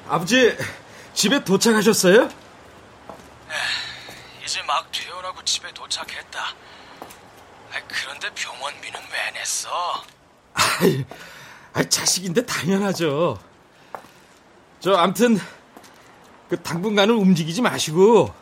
아버지, 0.08 0.58
집에 1.14 1.42
도착하셨어요? 1.42 2.30
이제 4.44 4.62
막 4.64 4.92
퇴원하고 4.92 5.42
집에 5.46 5.72
도착했다. 5.74 6.40
아, 6.44 7.82
그런데 7.88 8.30
병원비는 8.34 9.00
왜 9.00 9.32
냈어? 9.32 10.04
아이, 11.74 11.90
자식인데 11.90 12.46
당연하죠. 12.46 13.40
저, 14.80 14.94
암튼, 14.96 15.40
그, 16.50 16.62
당분간은 16.62 17.14
움직이지 17.16 17.62
마시고, 17.62 18.34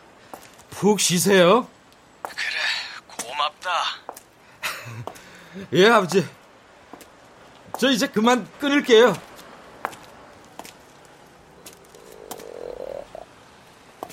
푹 0.72 1.00
쉬세요. 1.00 1.68
그래, 2.22 2.36
고맙다. 3.08 3.70
예, 5.74 5.90
아버지. 5.90 6.28
저 7.78 7.90
이제 7.90 8.08
그만 8.08 8.48
끊을게요. 8.60 9.16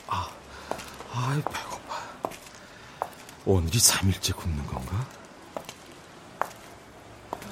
아, 0.08 0.28
아이, 1.14 1.42
배고파. 1.42 2.02
오늘이 3.44 3.78
3일째 3.78 4.36
굶는 4.36 4.66
건가? 4.66 5.06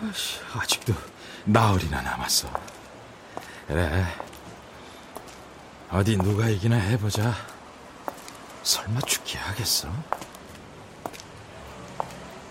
아씨, 0.03 0.40
아직도 0.55 0.94
나흘이나 1.44 2.00
남았어. 2.02 2.48
그래. 3.68 4.07
어디 5.90 6.16
누가 6.16 6.48
이기나 6.48 6.76
해보자. 6.76 7.35
설마 8.62 9.00
죽게 9.02 9.38
하겠어? 9.38 9.88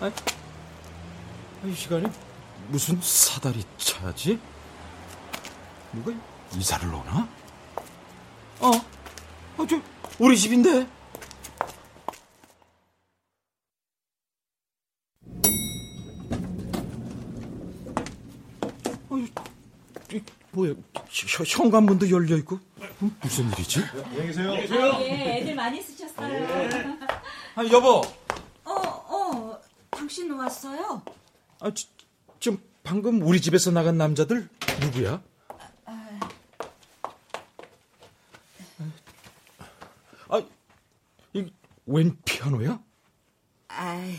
아, 0.00 0.10
이 1.64 1.74
시간에 1.74 2.10
무슨 2.68 2.98
사다리 3.02 3.64
차지? 3.76 4.38
누가 5.92 6.12
이사를 6.54 6.88
오나? 6.88 7.28
어, 8.60 8.70
어, 9.58 9.66
저 9.68 9.80
우리 10.18 10.38
집인데. 10.38 10.86
뭐야? 20.54 20.74
혀- 21.08 21.44
현관문도 21.44 22.10
열려 22.10 22.36
있고 22.38 22.58
어, 23.00 23.10
무슨 23.22 23.50
일이지? 23.52 23.80
예, 25.00 25.38
애들 25.40 25.54
많이 25.54 25.82
쓰셨어요. 25.82 26.46
아, 27.56 27.64
여보, 27.70 28.02
어, 28.64 28.72
어, 28.72 29.60
당신 29.90 30.30
왔어요? 30.32 31.02
아, 31.60 31.70
지, 31.72 31.88
지금 32.40 32.58
방금 32.82 33.22
우리 33.22 33.40
집에서 33.40 33.70
나간 33.70 33.96
남자들 33.98 34.48
누구야? 34.80 35.22
아, 40.28 40.42
이, 41.32 41.52
웬 41.86 42.16
피아노야? 42.24 42.80
아이, 43.68 44.16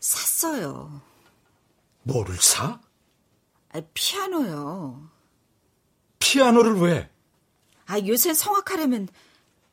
샀어요. 0.00 1.00
뭐를 2.02 2.36
사? 2.40 2.80
아, 3.72 3.80
피아노요. 3.94 5.08
피아노를 6.18 6.76
왜? 6.80 7.10
아, 7.86 7.98
요새 8.06 8.34
성악하려면 8.34 9.08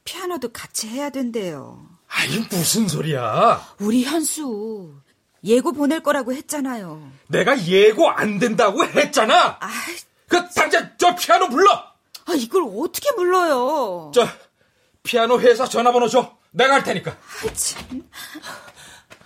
피아노도 0.03 0.51
같이 0.51 0.87
해야 0.87 1.09
된대요. 1.09 1.87
아니, 2.07 2.39
무슨 2.49 2.87
소리야? 2.87 3.75
우리 3.79 4.03
현수 4.03 4.93
예고 5.43 5.71
보낼 5.73 6.01
거라고 6.01 6.33
했잖아요. 6.33 7.11
내가 7.27 7.61
예고 7.65 8.09
안 8.09 8.39
된다고 8.39 8.83
했잖아! 8.85 9.57
아, 9.59 9.69
그, 10.27 10.47
당장 10.49 10.93
저 10.97 11.15
피아노 11.15 11.49
불러! 11.49 11.71
아 12.27 12.33
이걸 12.33 12.63
어떻게 12.63 13.13
불러요? 13.15 14.11
저, 14.13 14.27
피아노 15.03 15.39
회사 15.39 15.65
전화번호 15.67 16.07
줘. 16.07 16.35
내가 16.51 16.75
할 16.75 16.83
테니까. 16.83 17.11
아, 17.11 17.53
참. 17.53 18.09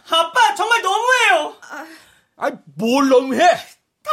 아빠 0.09 0.55
정말 0.55 0.81
너무해요. 0.81 1.55
아이, 2.37 2.51
뭘 2.75 3.07
너무해? 3.07 3.47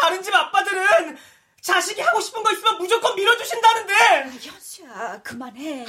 다른 0.00 0.22
집 0.22 0.34
아빠들은 0.34 1.18
자식이 1.60 2.00
하고 2.00 2.20
싶은 2.20 2.42
거 2.42 2.52
있으면 2.52 2.78
무조건 2.78 3.16
밀어주신다는데 3.16 4.38
현수야, 4.40 5.20
그만해. 5.22 5.86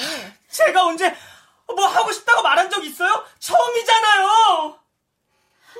제가 0.49 0.85
언제 0.85 1.15
뭐 1.67 1.85
하고 1.87 2.11
싶다고 2.11 2.41
말한 2.41 2.69
적 2.69 2.83
있어요? 2.83 3.25
처음이잖아요. 3.39 4.79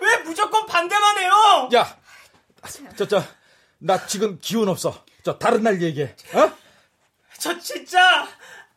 왜 0.02 0.18
무조건 0.18 0.66
반대만 0.66 1.18
해요? 1.18 1.70
야, 1.74 1.98
저, 2.96 3.08
저, 3.08 3.24
나 3.80 4.06
지금 4.06 4.38
기운 4.40 4.70
없어. 4.70 5.04
저, 5.24 5.38
다른 5.38 5.64
날 5.64 5.82
얘기해. 5.82 6.16
어? 6.34 6.52
저 7.40 7.58
진짜 7.60 8.28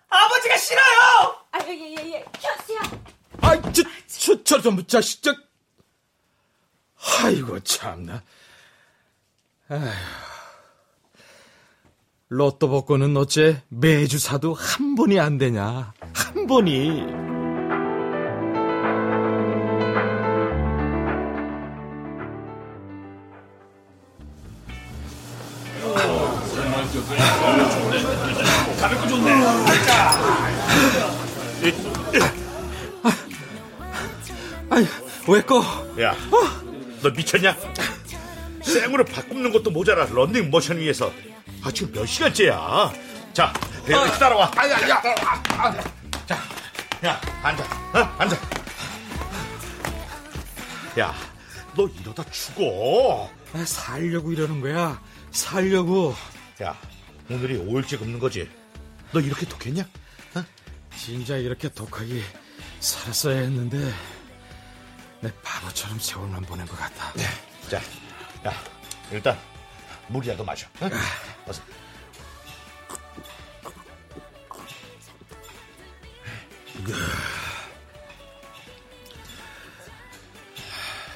아버지가 0.08 0.56
싫어요. 0.56 1.44
아, 1.52 1.58
예, 1.66 1.68
예, 1.70 2.12
예. 2.12 2.24
현수야. 2.40 2.80
아이, 3.42 3.60
저, 3.72 3.82
저, 4.06 4.44
저, 4.44 4.60
좀, 4.60 4.86
자식, 4.86 5.22
저. 5.22 5.34
아이고, 7.22 7.60
참나. 7.60 8.22
아휴. 9.70 9.88
로또 12.28 12.68
복권은 12.68 13.16
어째 13.16 13.62
매주 13.68 14.18
사도 14.18 14.52
한 14.52 14.96
번이 14.96 15.20
안 15.20 15.38
되냐. 15.38 15.92
한 16.12 16.46
번이. 16.48 17.06
아이, 34.70 34.86
왜 35.28 35.42
꺼? 35.42 35.62
야, 36.00 36.14
너 37.02 37.10
미쳤냐? 37.10 37.56
생으로 38.70 39.04
바꾸는 39.04 39.52
것도 39.52 39.70
모자라 39.70 40.06
런닝 40.06 40.50
모션 40.50 40.78
위해서. 40.78 41.12
아, 41.62 41.70
지금 41.70 41.92
몇 41.92 42.06
시간째야? 42.06 42.92
자, 43.32 43.52
이렇게 43.86 44.18
따라와. 44.18 44.50
아, 44.56 44.68
야, 44.68 44.88
야, 44.88 45.02
아, 45.58 45.74
자, 46.26 46.38
야, 47.04 47.20
앉아. 47.42 47.64
어? 47.94 48.14
앉아. 48.18 48.36
야, 50.98 51.14
너 51.74 51.86
이러다 51.88 52.24
죽어. 52.30 53.30
아, 53.52 53.64
살려고 53.64 54.32
이러는 54.32 54.60
거야. 54.60 55.00
살려고. 55.30 56.14
야, 56.62 56.76
오늘이 57.28 57.58
5일째 57.58 57.98
굶는 57.98 58.18
거지? 58.18 58.48
너 59.12 59.20
이렇게 59.20 59.46
독했냐? 59.46 59.84
진짜 60.96 61.36
이렇게 61.36 61.68
독하게 61.70 62.22
살았어야 62.80 63.40
했는데 63.40 63.78
내 65.20 65.32
바보처럼 65.42 65.98
세월만 65.98 66.42
보낸 66.42 66.66
것 66.66 66.78
같다. 66.78 67.12
자, 67.70 67.80
야, 68.46 68.52
일단 69.10 69.38
물이라도 70.08 70.44
마셔. 70.44 70.66
응? 70.82 70.90
어서. 71.46 71.62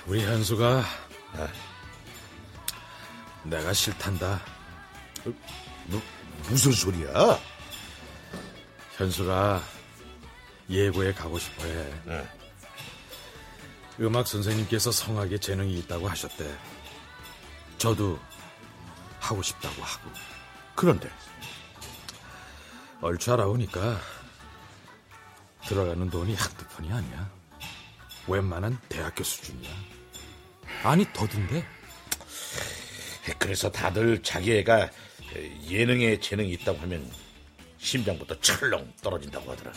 우리 0.06 0.22
현수가 0.22 0.84
내가 3.44 3.72
싫단다. 3.72 4.40
뭐, 5.86 6.02
무슨 6.48 6.72
소리야? 6.72 7.38
현수가 8.96 9.62
예고에 10.68 11.12
가고 11.12 11.38
싶어해. 11.38 11.72
네. 12.04 12.28
음악 14.00 14.26
선생님께서 14.26 14.92
성악에 14.92 15.38
재능이 15.38 15.78
있다고 15.80 16.08
하셨대. 16.08 16.44
저도 17.84 18.18
하고 19.20 19.42
싶다고 19.42 19.82
하고. 19.82 20.10
그런데 20.74 21.10
얼추 23.02 23.30
알아보니까 23.34 24.00
들어가는 25.66 26.08
돈이 26.08 26.34
한두 26.34 26.64
푼이 26.68 26.90
아니야. 26.90 27.30
웬만한 28.26 28.78
대학교 28.88 29.22
수준이야. 29.22 29.70
아니 30.82 31.04
더든데. 31.12 31.62
그래서 33.38 33.70
다들 33.70 34.22
자기 34.22 34.56
애가 34.56 34.88
예능에 35.68 36.20
재능이 36.20 36.52
있다고 36.52 36.78
하면 36.78 37.12
심장부터 37.76 38.40
철렁 38.40 38.94
떨어진다고 39.02 39.52
하더라. 39.52 39.72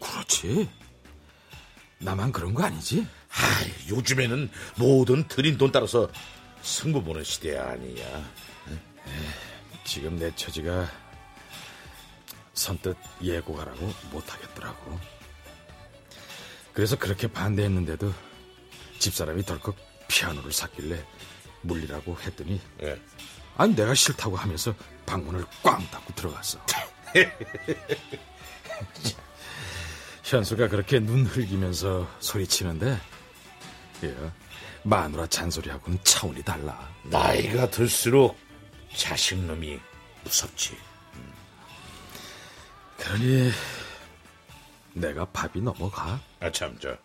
그렇지. 0.00 0.68
나만 1.98 2.32
그런 2.32 2.52
거 2.52 2.64
아니지? 2.64 3.06
아, 3.28 3.90
요즘에는 3.90 4.50
모든 4.76 5.28
들인 5.28 5.56
돈 5.56 5.70
따라서 5.70 6.10
승부 6.62 7.02
보는 7.02 7.24
시대 7.24 7.58
아니야. 7.58 8.24
지금 9.84 10.16
내 10.16 10.34
처지가 10.34 10.88
선뜻 12.54 12.96
예고 13.22 13.54
가라고 13.54 13.92
못하겠더라고. 14.10 14.98
그래서 16.72 16.96
그렇게 16.96 17.26
반대했는데도 17.26 18.14
집사람이 18.98 19.42
덜컥 19.42 19.76
피아노를 20.08 20.50
샀길래 20.52 21.04
물리라고 21.62 22.16
했더니 22.20 22.60
예. 22.82 23.00
아니 23.56 23.74
내가 23.74 23.94
싫다고 23.94 24.36
하면서 24.36 24.74
방문을 25.04 25.44
꽝 25.62 25.84
닫고 25.90 26.14
들어갔어. 26.14 26.64
현수가 30.22 30.68
그렇게 30.68 31.00
눈 31.00 31.26
흘기면서 31.26 32.08
소리치는데 32.20 32.98
예, 34.04 34.16
마누라 34.84 35.26
잔소리하고는 35.28 35.98
차원이 36.02 36.42
달라. 36.42 36.88
나이가 37.04 37.70
들수록 37.70 38.36
자식놈이 38.94 39.78
무섭지. 40.24 40.76
그러니 42.98 43.50
내가 44.94 45.24
밥이 45.26 45.62
넘어가. 45.62 46.20
아, 46.40 46.50
참, 46.52 46.76
저, 46.80 46.96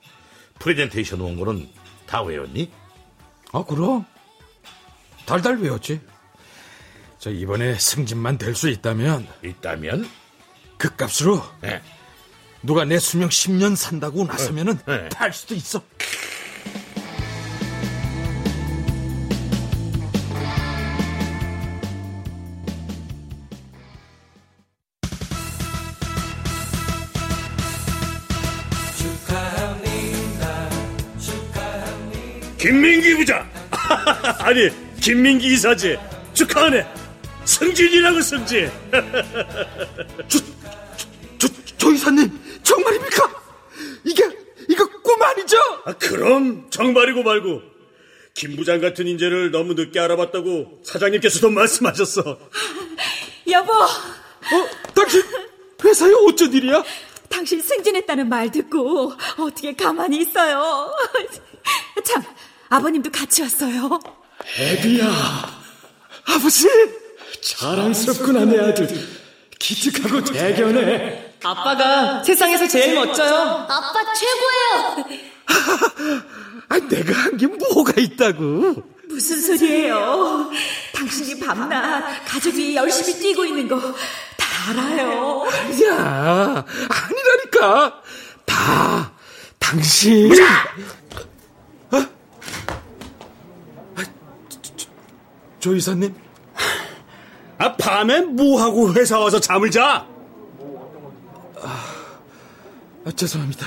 프레젠테이션 0.60 1.22
온 1.22 1.38
거는 1.40 1.70
다 2.06 2.22
외웠니? 2.22 2.72
아 3.54 3.64
그럼 3.64 4.06
달달 5.26 5.58
외웠지. 5.58 6.02
저 7.20 7.32
이번에 7.32 7.76
승진만 7.80 8.38
될 8.38 8.54
수 8.56 8.70
있다면 8.70 9.28
있다면? 9.44 10.10
그 10.78 10.96
값으로 10.96 11.42
예. 11.64 11.82
누가 12.62 12.86
내 12.86 13.00
수명 13.00 13.30
10년 13.30 13.76
산다고 13.76 14.24
나서면은 14.26 14.78
네. 14.86 15.10
팔 15.10 15.34
수도 15.34 15.56
있어. 15.56 15.82
김민기 32.68 33.16
부장. 33.16 33.50
아니, 34.44 34.70
김민기 35.00 35.54
이사지. 35.54 35.98
축하하네. 36.34 36.86
승진이라고 37.46 38.20
승진. 38.20 38.70
저, 40.28 41.48
조 41.78 41.92
이사님 41.94 42.30
정말입니까? 42.64 43.42
이게 44.04 44.30
이거 44.68 44.86
꿈 45.02 45.22
아니죠? 45.24 45.58
아, 45.86 45.94
그럼 45.94 46.70
정말이고 46.70 47.24
말고. 47.24 47.62
김 48.34 48.58
부장 48.58 48.82
같은 48.82 49.08
인재를 49.08 49.52
너무 49.52 49.74
늦게 49.74 50.02
알아봤다고 50.02 50.82
사장님께서도 50.84 51.50
말씀하셨어. 51.56 52.38
여보, 53.50 53.72
어, 53.72 54.68
당신 54.94 55.24
회사에 55.86 56.12
어쩐 56.28 56.52
일이야? 56.52 56.84
당신 57.30 57.62
승진했다는 57.62 58.28
말 58.28 58.52
듣고 58.52 59.14
어떻게 59.38 59.74
가만히 59.74 60.18
있어요? 60.18 60.92
참, 62.04 62.22
아버님도 62.70 63.12
같이 63.12 63.42
왔어요. 63.42 64.00
애비야. 64.60 65.08
아버지 66.26 66.68
자랑스럽구나, 67.42 68.46
내 68.46 68.60
아들. 68.60 68.88
기특하고 69.60 70.24
대견해. 70.24 71.34
아빠가 71.44 72.24
세상에서 72.24 72.68
제일 72.68 72.96
멋져요. 72.96 73.66
아빠 73.70 73.94
최고예요. 74.14 75.22
아, 76.70 76.80
내가 76.80 77.14
한 77.14 77.38
게 77.38 77.48
뭐가 77.48 77.94
있다고? 77.98 78.84
무슨 79.08 79.42
소리예요? 79.42 80.52
당신이 80.94 81.40
밤낮 81.40 82.26
가족이 82.26 82.76
열심히 82.76 83.14
뛰고 83.20 83.46
있는 83.46 83.68
거 83.68 83.80
다 84.38 84.72
알아요. 84.72 85.46
야, 85.88 86.66
아니라니까. 86.90 88.02
다 88.46 89.14
당신. 89.60 90.30
어? 90.34 91.98
아, 93.96 94.04
저, 94.50 94.60
저, 94.76 94.88
조 95.60 95.76
이사님. 95.76 96.16
아, 97.58 97.76
밤에 97.76 98.22
뭐하고 98.22 98.94
회사 98.94 99.20
와서 99.20 99.40
잠을 99.40 99.72
자? 99.72 100.08
아, 101.62 103.12
죄송합니다. 103.16 103.66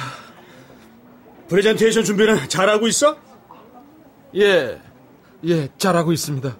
프레젠테이션 1.48 2.05
준비는 2.05 2.48
잘하고 2.48 2.87
있어? 2.88 3.16
예, 4.37 4.81
예, 5.46 5.68
잘하고 5.79 6.12
있습니다. 6.12 6.57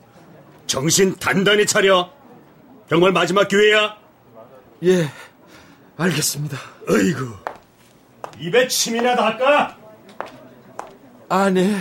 정신 0.67 1.15
단단히 1.17 1.67
차려. 1.67 2.11
정말 2.89 3.13
마지막 3.13 3.47
기회야. 3.47 3.97
예, 4.85 5.09
알겠습니다. 5.97 6.59
어이구. 6.89 7.37
입에 8.41 8.67
침이나 8.67 9.15
닦아. 9.15 9.77
아, 11.29 11.51
네. 11.51 11.77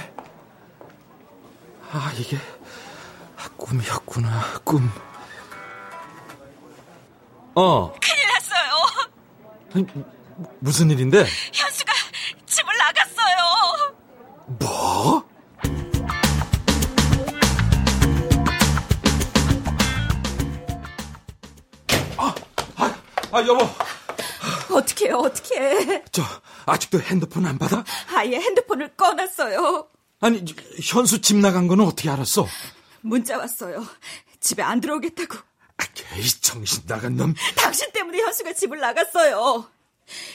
아, 1.91 2.13
이게 2.19 2.37
꿈이었구나, 3.59 4.59
꿈. 4.63 4.89
어. 7.55 7.93
큰일 7.99 8.27
났어요. 8.33 9.09
아니, 9.75 9.85
무슨 10.59 10.89
일인데? 10.89 11.25
현수가 11.53 11.91
집을 12.45 12.77
나갔어요. 12.77 13.95
뭐? 14.59 15.23
아, 22.17 22.35
아, 22.77 22.95
아, 23.31 23.39
여보. 23.47 23.67
어떻게 24.73 25.11
어떻게? 25.11 26.03
저, 26.11 26.23
아직도 26.65 27.01
핸드폰 27.01 27.45
안 27.45 27.57
받아? 27.57 27.83
아예 28.15 28.37
핸드폰을 28.37 28.95
꺼놨어요. 28.95 29.87
아니, 30.21 30.43
현수 30.81 31.21
집 31.21 31.37
나간 31.37 31.67
거는 31.67 31.85
어떻게 31.85 32.09
알았어? 32.09 32.47
문자 33.01 33.37
왔어요. 33.37 33.85
집에 34.39 34.63
안 34.63 34.79
들어오겠다고. 34.81 35.37
아, 35.77 35.83
이 36.17 36.29
정신 36.41 36.85
나간 36.87 37.15
놈. 37.15 37.33
당신 37.55 37.91
때문에 37.91 38.19
현수가 38.19 38.53
집을 38.53 38.79
나갔어요. 38.79 39.69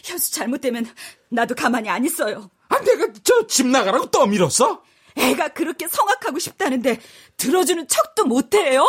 현수 0.05 0.33
잘못되면 0.33 0.87
나도 1.29 1.55
가만히 1.55 1.89
안 1.91 2.05
있어요. 2.05 2.51
아, 2.69 2.79
내가 2.81 3.13
저 3.23 3.47
집 3.47 3.67
나가라고 3.67 4.11
떠밀었어? 4.11 4.83
애가 5.17 5.49
그렇게 5.49 5.87
성악하고 5.89 6.39
싶다는데 6.39 7.01
들어주는 7.37 7.87
척도 7.89 8.25
못해요? 8.25 8.85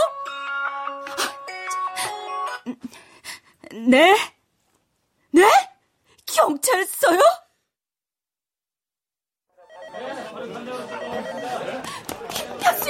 네? 3.72 4.16
네? 5.32 5.44
경찰서요? 6.26 7.20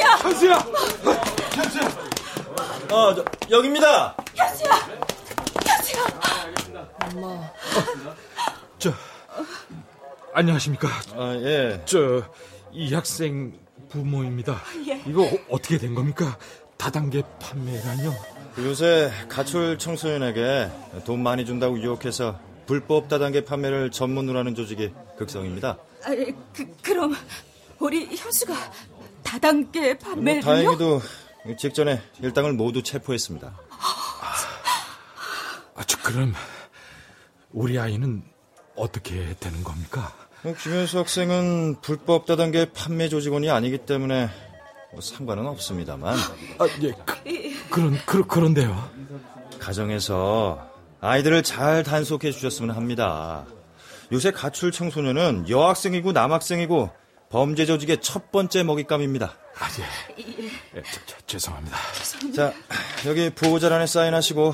현수야! 0.01 0.55
현수야! 1.53 1.87
어, 2.91 3.13
저, 3.15 3.25
여기입니다. 3.49 4.15
현수야! 4.35 4.71
현수야! 5.65 6.03
저, 8.77 8.93
안녕하십니까. 10.33 10.89
아, 11.15 11.33
예. 11.35 11.81
저, 11.85 12.23
이 12.73 12.93
학생 12.93 13.53
부모입니다. 13.89 14.61
예. 14.87 15.01
이거 15.07 15.23
어- 15.23 15.37
어떻게 15.49 15.77
된 15.77 15.95
겁니까? 15.95 16.37
다단계 16.77 17.23
판매라뇨? 17.39 18.13
요새 18.59 19.11
가출 19.29 19.77
청소년에게 19.77 20.69
돈 21.05 21.23
많이 21.23 21.45
준다고 21.45 21.79
유혹해서 21.79 22.37
불법 22.65 23.07
다단계 23.07 23.45
판매를 23.45 23.91
전문으로 23.91 24.39
하는 24.39 24.55
조직이 24.55 24.91
극성입니다. 25.17 25.77
아, 26.03 26.09
그, 26.53 26.65
그럼 26.81 27.15
우리 27.79 28.05
현수가 28.15 28.53
다단계 29.25 29.95
뭐, 29.95 30.13
판매를요? 30.13 30.41
다행히도 30.41 31.01
직전에 31.57 32.01
일당을 32.21 32.53
모두 32.53 32.81
체포했습니다. 32.81 33.53
아, 35.75 35.83
저, 35.85 36.01
그럼, 36.01 36.33
우리 37.51 37.77
아이는 37.77 38.23
어떻게 38.77 39.35
되는 39.39 39.63
겁니까? 39.63 40.13
김현수 40.61 40.99
학생은 40.99 41.81
불법 41.81 42.25
다단계 42.25 42.71
판매 42.71 43.09
조직원이 43.09 43.49
아니기 43.49 43.79
때문에 43.79 44.29
뭐 44.91 45.01
상관은 45.01 45.47
없습니다만 45.47 46.15
아, 46.59 46.67
예, 46.83 46.91
그, 47.05 47.69
그런, 47.69 47.99
그, 48.05 48.25
그런데요. 48.25 48.89
가정에서 49.59 50.69
아이들을 51.01 51.43
잘 51.43 51.83
단속해 51.83 52.31
주셨으면 52.31 52.75
합니다. 52.75 53.45
요새 54.11 54.31
가출 54.31 54.71
청소년은 54.71 55.49
여학생이고 55.49 56.11
남학생이고 56.11 56.91
범죄 57.35 57.65
조직의 57.65 57.99
첫 57.99 58.31
번째 58.31 58.63
먹잇감입니다. 58.63 59.25
아, 59.59 59.67
예. 59.77 60.77
예, 60.77 60.83
저, 60.83 61.01
저, 61.05 61.17
죄송합니다. 61.27 61.75
자, 62.33 62.53
여기 63.05 63.29
보호자란에 63.29 63.87
사인하시고 63.87 64.53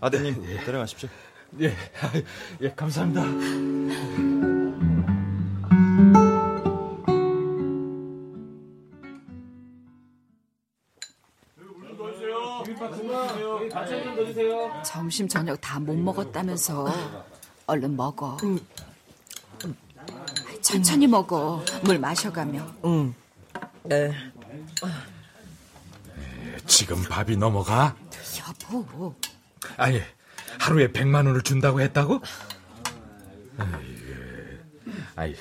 아드님 0.00 0.42
데려가십시오. 0.64 1.10
예, 1.60 1.68
아, 1.68 2.12
예, 2.62 2.70
감사합니다. 2.70 3.24
점심 14.82 15.28
저녁 15.28 15.60
다 15.60 15.78
못 15.78 15.94
먹었다면서 15.94 16.86
얼른 17.66 17.96
먹어. 17.96 18.38
천천히 20.68 21.06
먹어. 21.06 21.62
물 21.82 21.98
마셔가며. 21.98 22.74
지금 26.66 27.02
밥이 27.04 27.36
넘어가? 27.36 27.94
여보. 28.72 29.14
아니, 29.76 30.00
하루에 30.58 30.88
100만 30.90 31.26
원을 31.26 31.42
준다고 31.42 31.80
했다고? 31.82 32.20
아이, 35.16 35.36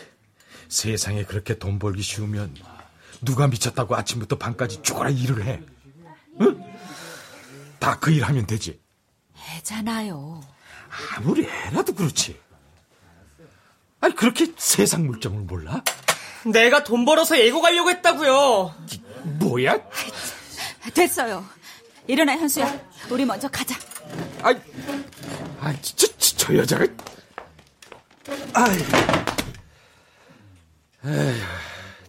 세상에 0.67 1.23
그렇게 1.23 1.57
돈 1.57 1.79
벌기 1.79 2.01
쉬우면 2.01 2.55
누가 3.21 3.47
미쳤다고 3.47 3.95
아침부터 3.95 4.37
밤까지 4.37 4.81
죽어라 4.81 5.09
일을 5.09 5.45
해? 5.45 5.61
응? 6.41 6.61
다 7.79 7.97
그 7.99 8.11
일 8.11 8.23
하면 8.25 8.45
되지. 8.45 8.79
애잖아요. 9.57 10.41
아무리 11.15 11.45
애라도 11.47 11.93
그렇지. 11.93 12.39
아니, 14.03 14.13
그렇게 14.17 14.47
세상 14.57 15.07
물정을 15.07 15.43
몰라? 15.43 15.81
내가 16.45 16.83
돈 16.83 17.05
벌어서 17.05 17.39
예고 17.39 17.61
가려고 17.61 17.89
했다고요. 17.89 18.75
뭐야? 19.39 19.79
됐어요. 20.93 21.45
일어나 22.05 22.33
현수야. 22.33 22.81
우리 23.09 23.23
먼저 23.23 23.47
가자. 23.47 23.73
아이, 24.41 24.57
아이, 25.61 25.81
저, 25.81 26.05
저, 26.17 26.35
저 26.35 26.57
여자가. 26.57 26.85
아이. 28.53 28.77
에휴, 31.05 31.41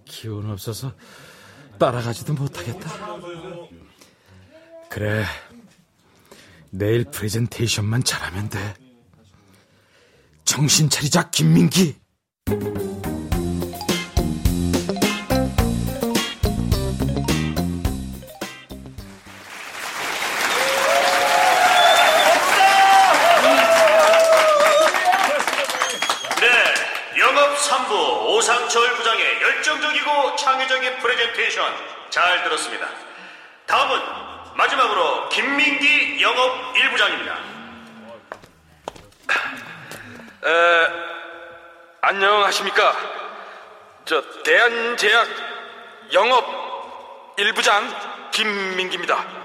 기운 0.05 0.51
없어서 0.51 0.93
따라가지도 1.79 2.35
못하겠다. 2.35 2.91
그래. 4.91 5.25
내일 6.71 7.05
프레젠테이션만 7.05 8.03
잘하면 8.03 8.49
돼. 8.49 8.75
정신 10.45 10.91
차리자, 10.91 11.31
김민기. 11.31 11.97
네, 26.41 27.19
영업 27.19 27.57
3부 27.57 28.27
오상철 28.29 28.97
부장의 28.97 29.25
열정적이고 29.41 30.37
창의적인 30.37 30.99
프레젠테이션 30.99 31.65
잘 32.11 32.45
들었습니다. 32.45 32.87
다음은 33.67 33.99
마지막으로 34.57 35.31
김민기 35.31 36.21
영업 36.21 36.75
1부장입니다. 36.75 37.54
에, 40.45 40.51
안녕하십니까. 42.03 42.95
저, 44.05 44.23
대한제약 44.43 45.27
영업 46.13 47.35
일부장 47.39 47.89
김민기입니다. 48.31 49.45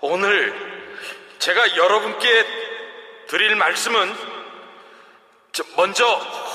오늘 0.00 0.54
제가 1.38 1.76
여러분께 1.76 2.46
드릴 3.26 3.56
말씀은 3.56 4.14
먼저 5.76 6.06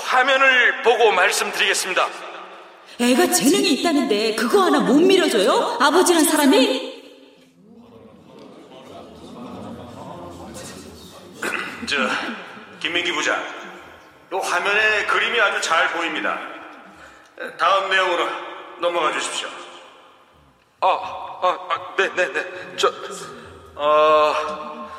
화면을 0.05 0.81
보고 0.81 1.11
말씀드리겠습니다. 1.11 2.07
애가 2.99 3.27
재능이 3.27 3.73
있다는데 3.73 4.35
그거 4.35 4.63
하나 4.63 4.79
못 4.79 4.99
밀어줘요? 4.99 5.77
아버지란 5.79 6.23
사람이? 6.23 6.92
저 11.87 11.97
김민기 12.79 13.11
부장, 13.11 13.43
요 14.31 14.39
화면에 14.39 15.05
그림이 15.05 15.39
아주 15.41 15.61
잘 15.61 15.91
보입니다. 15.91 16.39
다음 17.57 17.89
내용으로 17.89 18.27
넘어가 18.79 19.11
주십시오. 19.11 19.49
아, 20.81 20.87
아, 20.87 21.47
아 21.69 21.95
네, 21.97 22.09
네, 22.15 22.33
네. 22.33 22.75
저, 22.77 22.91
어, 23.75 24.89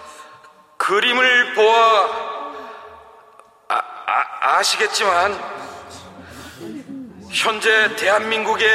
그림을 0.77 1.55
보아 1.55 2.35
아, 3.69 3.75
아, 3.77 4.57
아시겠지만 4.59 5.39
현재 7.31 7.97
대한민국의 7.97 8.69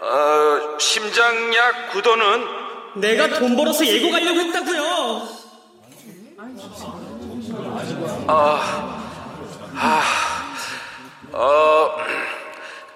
어, 0.00 0.78
심장약 0.78 1.90
구도는 1.92 3.00
내가 3.00 3.38
돈 3.38 3.56
벌어서 3.56 3.84
예고 3.86 4.10
가려고 4.10 4.40
했다고요. 4.40 5.45
아, 8.28 9.02
아, 9.74 10.02
어, 11.32 11.96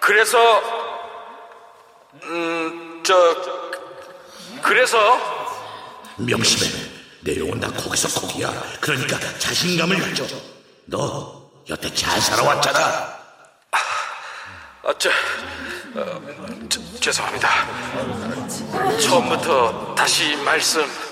그래서, 0.01 0.39
음, 2.25 3.03
저, 3.05 3.15
그래서. 4.63 4.99
명심해. 6.17 6.71
내용은 7.23 7.61
다 7.61 7.71
거기서 7.71 8.21
거기야. 8.21 8.51
그러니까 8.81 9.19
자신감을 9.39 9.99
가져. 10.01 10.27
너 10.87 11.51
여태 11.69 11.93
잘 11.93 12.19
살아왔잖아. 12.21 13.21
아, 13.73 14.95
저, 14.99 15.11
어, 15.11 16.21
저, 16.71 16.81
죄송합니다. 16.99 17.49
처음부터 19.01 19.95
다시 19.95 20.35
말씀. 20.37 21.10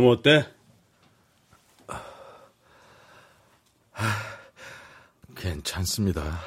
좀 0.00 0.08
어때? 0.08 0.46
괜찮습니다. 5.36 6.40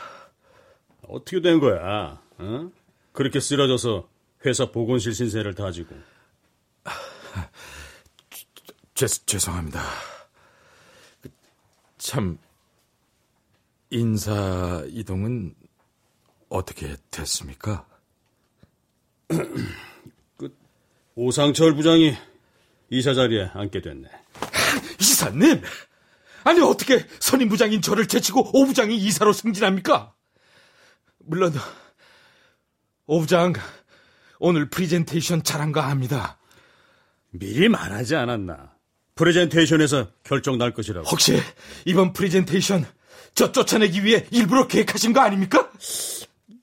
어떻게 1.08 1.40
된 1.40 1.60
거야? 1.60 2.20
어? 2.40 2.72
그렇게 3.12 3.40
쓰러져서 3.40 4.10
회사 4.44 4.72
보건실 4.72 5.14
신세를 5.14 5.54
다지고. 5.54 5.96
죄, 8.96 9.06
죄송합니다. 9.06 9.84
참, 12.00 12.40
인사 13.92 14.84
이동은 14.88 15.54
어떻게 16.50 16.96
됐습니까? 17.12 17.86
그, 20.38 20.58
오상철 21.14 21.76
부장이 21.76 22.16
이사 22.94 23.14
자리에 23.14 23.50
앉게 23.54 23.82
됐네. 23.82 24.08
이사님! 25.00 25.62
아니, 26.44 26.62
어떻게 26.62 27.06
선임 27.20 27.50
부장인 27.50 27.82
저를 27.82 28.08
제치고 28.08 28.52
오 28.54 28.66
부장이 28.66 28.96
이사로 28.96 29.34
승진합니까? 29.34 30.14
물론, 31.26 31.54
오 33.08 33.20
부장, 33.20 33.54
오늘 34.40 34.70
프리젠테이션 34.70 35.44
잘한가 35.44 35.90
합니다. 35.90 36.38
미리 37.32 37.68
말하지 37.68 38.16
않았나. 38.16 38.74
프레젠테이션에서 39.16 40.10
결정 40.24 40.58
날 40.58 40.74
것이라고. 40.74 41.08
혹시 41.08 41.40
이번 41.86 42.14
프레젠테이션 42.14 42.86
저 43.34 43.52
쫓아내기 43.52 44.04
위해 44.04 44.28
일부러 44.32 44.68
계획하신 44.68 45.14
거 45.14 45.22
아닙니까? 45.22 45.72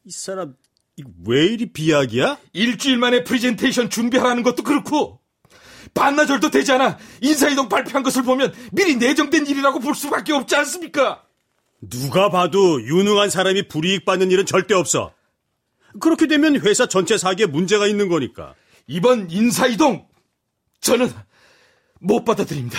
이 0.05 0.11
사람 0.11 0.55
왜 1.27 1.47
이리 1.47 1.73
비약이야? 1.73 2.39
일주일 2.53 2.99
만에 2.99 3.25
프레젠테이션 3.25 3.89
준비하라는 3.89 4.43
것도 4.43 4.63
그렇고 4.63 5.20
반나절도 5.95 6.51
되지 6.51 6.73
않아 6.73 6.99
인사이동 7.21 7.69
발표한 7.69 8.03
것을 8.03 8.23
보면 8.23 8.53
미리 8.73 8.97
내정된 8.97 9.47
일이라고 9.47 9.81
볼 9.81 9.95
수밖에 9.95 10.33
없지 10.33 10.57
않습니까? 10.57 11.25
누가 11.81 12.29
봐도 12.31 12.83
유능한 12.83 13.31
사람이 13.31 13.69
불이익 13.69 14.05
받는 14.05 14.31
일은 14.31 14.47
절대 14.47 14.75
없어. 14.75 15.13
그렇게 15.99 16.27
되면 16.27 16.57
회사 16.61 16.87
전체 16.87 17.17
사기에 17.19 17.47
문제가 17.47 17.87
있는 17.87 18.09
거니까. 18.09 18.55
이번 18.87 19.31
인사이동 19.31 20.07
저는 20.81 21.11
못 22.01 22.25
받아들입니다. 22.25 22.79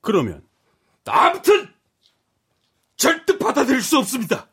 그러면 0.00 0.42
아무튼 1.04 1.68
절대 2.96 3.36
받아들일 3.38 3.82
수 3.82 3.98
없습니다. 3.98 4.48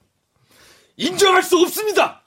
인정할 0.96 1.43
수 1.43 1.58
없습니다. 1.60 2.24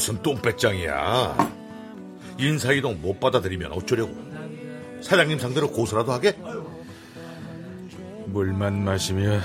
무슨 0.00 0.22
똥배짱이야. 0.22 1.36
인사이동 2.38 3.02
못 3.02 3.20
받아들이면 3.20 3.70
어쩌려고. 3.72 4.16
사장님 5.02 5.38
상대로 5.38 5.70
고소라도 5.70 6.10
하게? 6.10 6.32
물만 8.24 8.82
마시며 8.82 9.40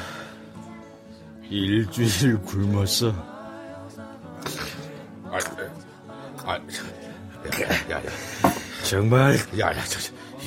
일주일 1.50 2.38
굶었어. 2.38 3.10
아, 5.26 5.40
아, 6.46 6.54
야, 6.54 6.60
야, 7.92 7.98
야. 7.98 8.02
정말 8.86 9.36
야, 9.60 9.76
야, 9.76 9.84
저, 9.84 10.00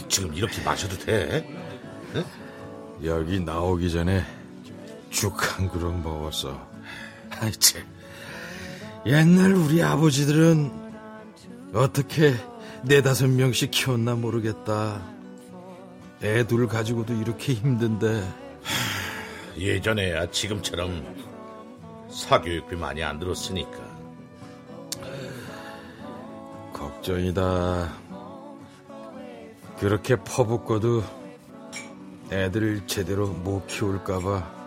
지금 0.08 0.32
이렇게 0.32 0.62
마셔도 0.62 0.96
돼? 0.96 1.46
응? 2.14 2.24
여기 3.04 3.40
나오기 3.40 3.90
전에 3.90 4.24
죽 5.10 5.36
한 5.42 5.68
그릇 5.68 5.92
먹었어. 5.92 6.66
아이, 7.28 7.52
참. 7.52 7.97
옛날 9.06 9.54
우리 9.54 9.82
아버지들은 9.82 10.70
어떻게 11.74 12.34
네다섯 12.82 13.30
명씩 13.30 13.70
키웠나 13.70 14.14
모르겠다. 14.14 15.02
애 16.22 16.44
둘 16.44 16.66
가지고도 16.66 17.14
이렇게 17.14 17.54
힘든데. 17.54 18.28
예전에야 19.56 20.30
지금처럼 20.30 21.02
사교육비 22.10 22.76
많이 22.76 23.02
안 23.02 23.18
들었으니까. 23.18 23.78
걱정이다. 26.72 27.92
그렇게 29.78 30.16
퍼붓고도 30.16 31.02
애들 32.30 32.86
제대로 32.86 33.28
못 33.28 33.66
키울까봐. 33.68 34.58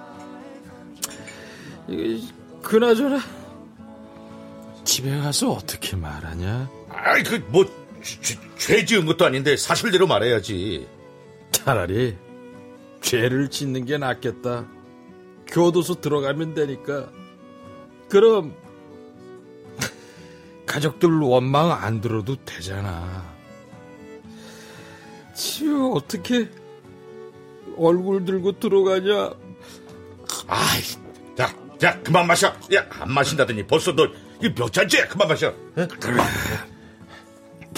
그나저나 2.61 3.19
집에 4.91 5.17
가서 5.19 5.51
어떻게 5.51 5.95
말하냐? 5.95 6.69
아이 6.89 7.23
그 7.23 7.35
뭐 7.49 7.65
죄 8.57 8.83
지은 8.85 9.05
것도 9.05 9.25
아닌데 9.25 9.55
사실대로 9.57 10.07
말해야지. 10.07 10.87
차라리 11.51 12.17
죄를 13.01 13.49
짓는 13.49 13.85
게 13.85 13.97
낫겠다. 13.97 14.67
교도소 15.47 16.01
들어가면 16.01 16.53
되니까. 16.53 17.09
그럼 18.09 18.55
가족들 20.65 21.09
원망 21.19 21.71
안 21.71 22.01
들어도 22.01 22.35
되잖아. 22.43 23.23
지금 25.35 25.91
어떻게 25.93 26.49
얼굴 27.77 28.25
들고 28.25 28.59
들어가냐? 28.59 29.31
아이, 30.47 30.81
자, 31.37 31.55
자, 31.79 31.99
그만 32.01 32.27
마셔. 32.27 32.47
야, 32.75 32.85
안 32.89 33.11
마신다더니 33.11 33.65
벌써 33.65 33.93
너, 33.95 34.07
이몇 34.41 34.71
잔째야? 34.73 35.07
그만 35.07 35.27
마셔. 35.27 35.53
그래. 35.75 36.23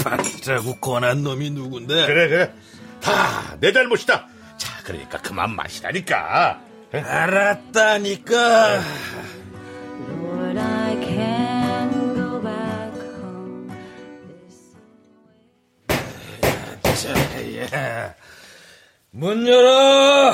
받자고 0.02 0.76
권한 0.80 1.24
놈이 1.24 1.50
누군데? 1.52 2.06
그래, 2.08 2.28
그래. 2.30 2.54
다 3.02 3.58
내 3.60 3.72
잘못이다. 3.72 4.28
자, 4.58 4.84
그러니까 4.84 5.18
그만 5.20 5.56
마시라니까. 5.56 6.60
알았다니까. 6.92 8.82
Back 10.56 11.04
home. 11.08 11.64
자, 17.02 17.78
야. 17.78 18.14
문 19.12 19.48
열어! 19.48 20.34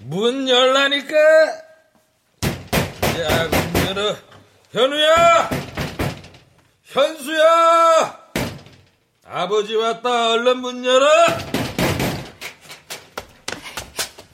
문 0.00 0.48
열라니까! 0.48 1.16
야, 3.20 3.48
문 3.48 3.86
열어. 3.96 4.16
현우야! 4.72 5.48
현수야! 6.82 8.26
아버지 9.24 9.74
왔다. 9.74 10.32
얼른 10.32 10.58
문 10.58 10.84
열어! 10.84 11.08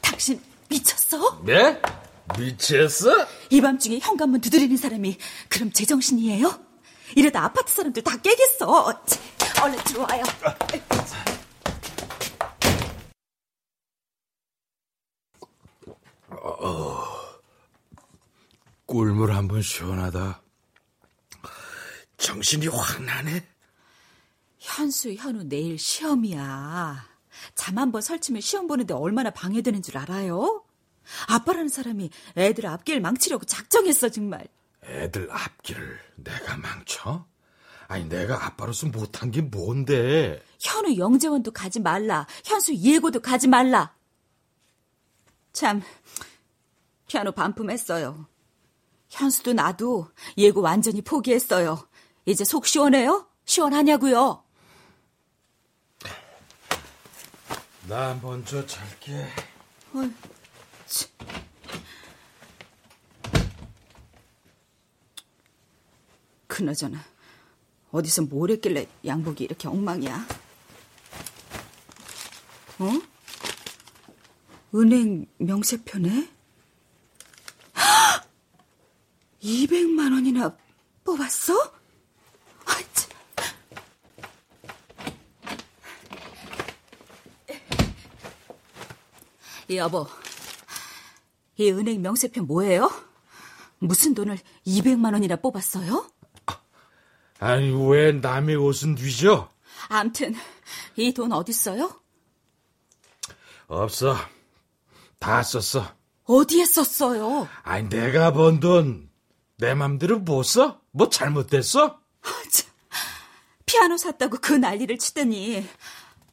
당신 0.00 0.40
미쳤어? 0.68 1.42
네? 1.44 1.80
미쳤어? 2.38 3.26
이 3.50 3.60
밤중에 3.60 3.98
현관문 4.00 4.40
두드리는 4.40 4.76
사람이 4.76 5.18
그럼 5.48 5.72
제정신이에요? 5.72 6.60
이러다 7.16 7.44
아파트 7.44 7.72
사람들 7.72 8.02
다 8.02 8.16
깨겠어. 8.16 9.04
치, 9.06 9.18
얼른 9.62 9.78
들어와요. 9.84 10.22
꿀물 18.96 19.32
한 19.32 19.48
번 19.48 19.62
시원하다. 19.62 20.42
정신이 22.18 22.66
확 22.68 23.02
나네. 23.02 23.42
현수, 24.58 25.14
현우 25.14 25.44
내일 25.44 25.78
시험이야. 25.78 27.02
잠 27.54 27.78
한 27.78 27.90
번 27.90 28.02
설치면 28.02 28.42
시험 28.42 28.66
보는데 28.66 28.92
얼마나 28.92 29.30
방해되는 29.30 29.80
줄 29.82 29.96
알아요? 29.96 30.62
아빠라는 31.28 31.70
사람이 31.70 32.10
애들 32.36 32.66
앞길 32.66 33.00
망치려고 33.00 33.46
작정했어 33.46 34.10
정말. 34.10 34.46
애들 34.84 35.26
앞길을 35.30 35.98
내가 36.16 36.58
망쳐? 36.58 37.24
아니 37.88 38.04
내가 38.04 38.44
아빠로서 38.44 38.88
못한 38.88 39.30
게 39.30 39.40
뭔데? 39.40 40.44
현우 40.60 40.98
영재원도 40.98 41.50
가지 41.52 41.80
말라. 41.80 42.26
현수 42.44 42.74
예고도 42.74 43.20
가지 43.20 43.48
말라. 43.48 43.94
참 45.54 45.80
피아노 47.06 47.32
반품했어요. 47.32 48.26
현수도 49.12 49.52
나도 49.52 50.08
예고 50.38 50.62
완전히 50.62 51.02
포기했어요. 51.02 51.86
이제 52.24 52.44
속 52.44 52.66
시원해요? 52.66 53.26
시원하냐고요? 53.44 54.42
나 57.88 58.18
먼저 58.22 58.64
잘게. 58.64 59.28
어이, 59.94 60.10
치. 60.86 61.08
그나저나 66.46 66.98
어디서 67.90 68.22
뭘 68.22 68.50
했길래 68.50 68.86
양복이 69.04 69.44
이렇게 69.44 69.68
엉망이야? 69.68 70.26
어? 72.78 72.92
은행 74.74 75.26
명세편에 75.36 76.30
200만 79.42 80.12
원이나 80.12 80.56
뽑았어? 81.04 81.52
아, 82.66 82.78
참. 82.94 83.10
여보, 89.70 90.06
이 91.56 91.70
은행 91.70 92.02
명세편 92.02 92.46
뭐예요? 92.46 92.90
무슨 93.78 94.14
돈을 94.14 94.38
200만 94.66 95.12
원이나 95.12 95.36
뽑았어요? 95.36 96.06
아니 97.38 97.70
왜 97.88 98.12
남의 98.12 98.54
옷은 98.56 98.94
뒤져? 98.94 99.50
암튼 99.88 100.34
이 100.96 101.12
돈 101.12 101.32
어딨어요? 101.32 102.00
없어. 103.66 104.14
다 105.18 105.42
썼어. 105.42 105.86
어디에 106.24 106.64
썼어요? 106.66 107.48
아니 107.62 107.88
내가 107.88 108.32
번 108.32 108.60
돈 108.60 109.10
내 109.62 109.74
맘대로 109.74 110.18
못 110.18 110.42
써? 110.42 110.80
뭐 110.90 111.08
잘못됐어? 111.08 112.00
피아노 113.64 113.96
샀다고 113.96 114.38
그 114.40 114.54
난리를 114.54 114.98
치더니 114.98 115.64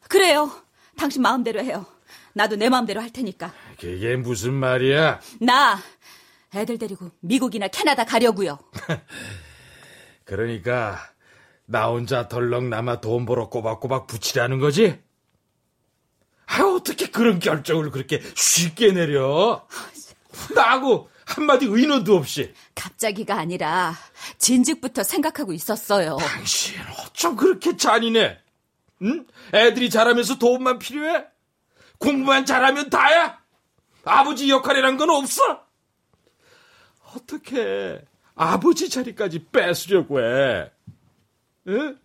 그래요. 0.07 0.51
당신 0.97 1.21
마음대로 1.21 1.61
해요. 1.61 1.85
나도 2.33 2.55
내 2.55 2.69
마음대로 2.69 3.01
할 3.01 3.13
테니까. 3.13 3.53
그게 3.79 4.15
무슨 4.15 4.55
말이야? 4.55 5.21
나 5.41 5.79
애들 6.55 6.79
데리고 6.79 7.11
미국이나 7.19 7.67
캐나다 7.67 8.03
가려고요. 8.03 8.57
그러니까 10.25 10.97
나 11.67 11.85
혼자 11.85 12.27
덜렁 12.27 12.71
남아 12.71 12.99
돈 12.99 13.27
벌어 13.27 13.47
꼬박꼬박 13.49 14.07
붙이라는 14.07 14.57
거지? 14.57 14.99
아 16.47 16.63
어떻게 16.63 17.11
그런 17.11 17.37
결정을 17.37 17.91
그렇게 17.91 18.23
쉽게 18.35 18.91
내려? 18.91 19.67
나하고 20.55 21.09
한마디 21.29 21.67
의논도 21.67 22.15
없이. 22.15 22.53
갑자기가 22.73 23.35
아니라 23.37 23.93
진즉부터 24.39 25.03
생각하고 25.03 25.53
있었어요. 25.53 26.17
당신 26.19 26.75
어쩜 27.03 27.35
그렇게 27.35 27.77
잔인해? 27.77 28.39
응? 29.03 29.25
애들이 29.53 29.89
자라면서 29.91 30.39
도움만 30.39 30.79
필요해? 30.79 31.25
공부만 31.99 32.45
잘하면 32.45 32.89
다야? 32.89 33.37
아버지 34.03 34.49
역할이란 34.49 34.97
건 34.97 35.11
없어? 35.11 35.61
어떻게 37.13 38.01
아버지 38.35 38.89
자리까지 38.89 39.45
뺏으려고 39.51 40.19
해? 40.21 40.71
응? 41.67 41.97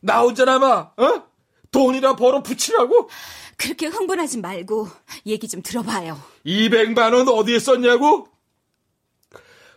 나 0.00 0.20
혼자 0.20 0.44
남아, 0.44 0.92
어? 0.96 1.22
돈이나 1.70 2.16
벌어 2.16 2.42
붙이라고? 2.42 3.10
그렇게 3.58 3.86
흥분하지 3.88 4.38
말고 4.38 4.88
얘기 5.26 5.48
좀 5.48 5.60
들어봐요. 5.60 6.18
200만 6.46 7.12
원 7.12 7.28
어디에 7.28 7.58
썼냐고? 7.58 8.28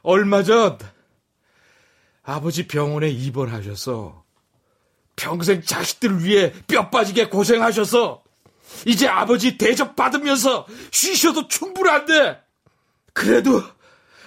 얼마 0.04 0.44
전 0.44 0.78
아버지 2.24 2.68
병원에 2.68 3.10
입원하셔서 3.10 4.24
평생 5.16 5.62
자식들 5.62 6.24
위해 6.24 6.54
뼈 6.68 6.90
빠지게 6.90 7.30
고생하셔서 7.30 8.24
이제 8.86 9.08
아버지 9.08 9.58
대접 9.58 9.96
받으면서 9.96 10.66
쉬셔도 10.92 11.48
충분한데 11.48 12.42
그래도 13.14 13.62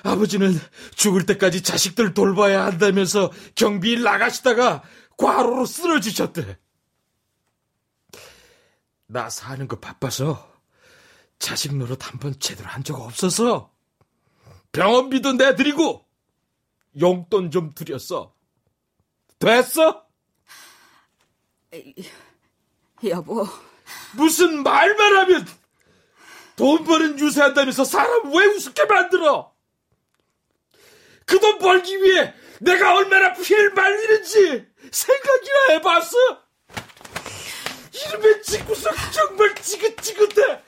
아버지는 0.03 0.53
죽을 0.95 1.25
때까지 1.25 1.63
자식들 1.63 2.13
돌봐야 2.13 2.65
한다면서 2.67 3.33
경비일 3.55 4.03
나가시다가 4.03 4.83
과로로 5.17 5.65
쓰러지셨대. 5.65 6.59
나 9.07 9.31
사는 9.31 9.67
거 9.67 9.79
바빠서 9.81 10.53
자식 11.39 11.75
노릇 11.77 12.07
한 12.07 12.19
번 12.21 12.39
제대로 12.39 12.69
한 12.69 12.83
적 12.85 13.01
없어서 13.01 13.71
병원비도 14.75 15.35
내드리고 15.35 16.05
용돈 17.01 17.51
좀 17.51 17.73
드렸어. 17.75 18.35
됐어? 19.39 20.05
여보. 23.09 23.47
무슨 24.17 24.63
말만 24.63 25.17
하면 25.17 25.47
돈 26.57 26.85
버는 26.85 27.19
유세한다면서 27.19 27.85
사람 27.85 28.33
왜 28.35 28.47
우습게 28.47 28.85
만들어? 28.85 29.53
그 31.27 31.39
돈 31.41 31.59
벌기 31.59 31.97
위해 32.03 32.35
내가 32.61 32.97
얼마나 32.97 33.33
피해를 33.33 33.73
말리는지 33.73 34.67
생각이나 34.91 35.67
해봤어? 35.71 36.17
이름에 37.93 38.41
짓고서 38.43 38.91
정말 39.13 39.55
지긋지긋해. 39.55 40.63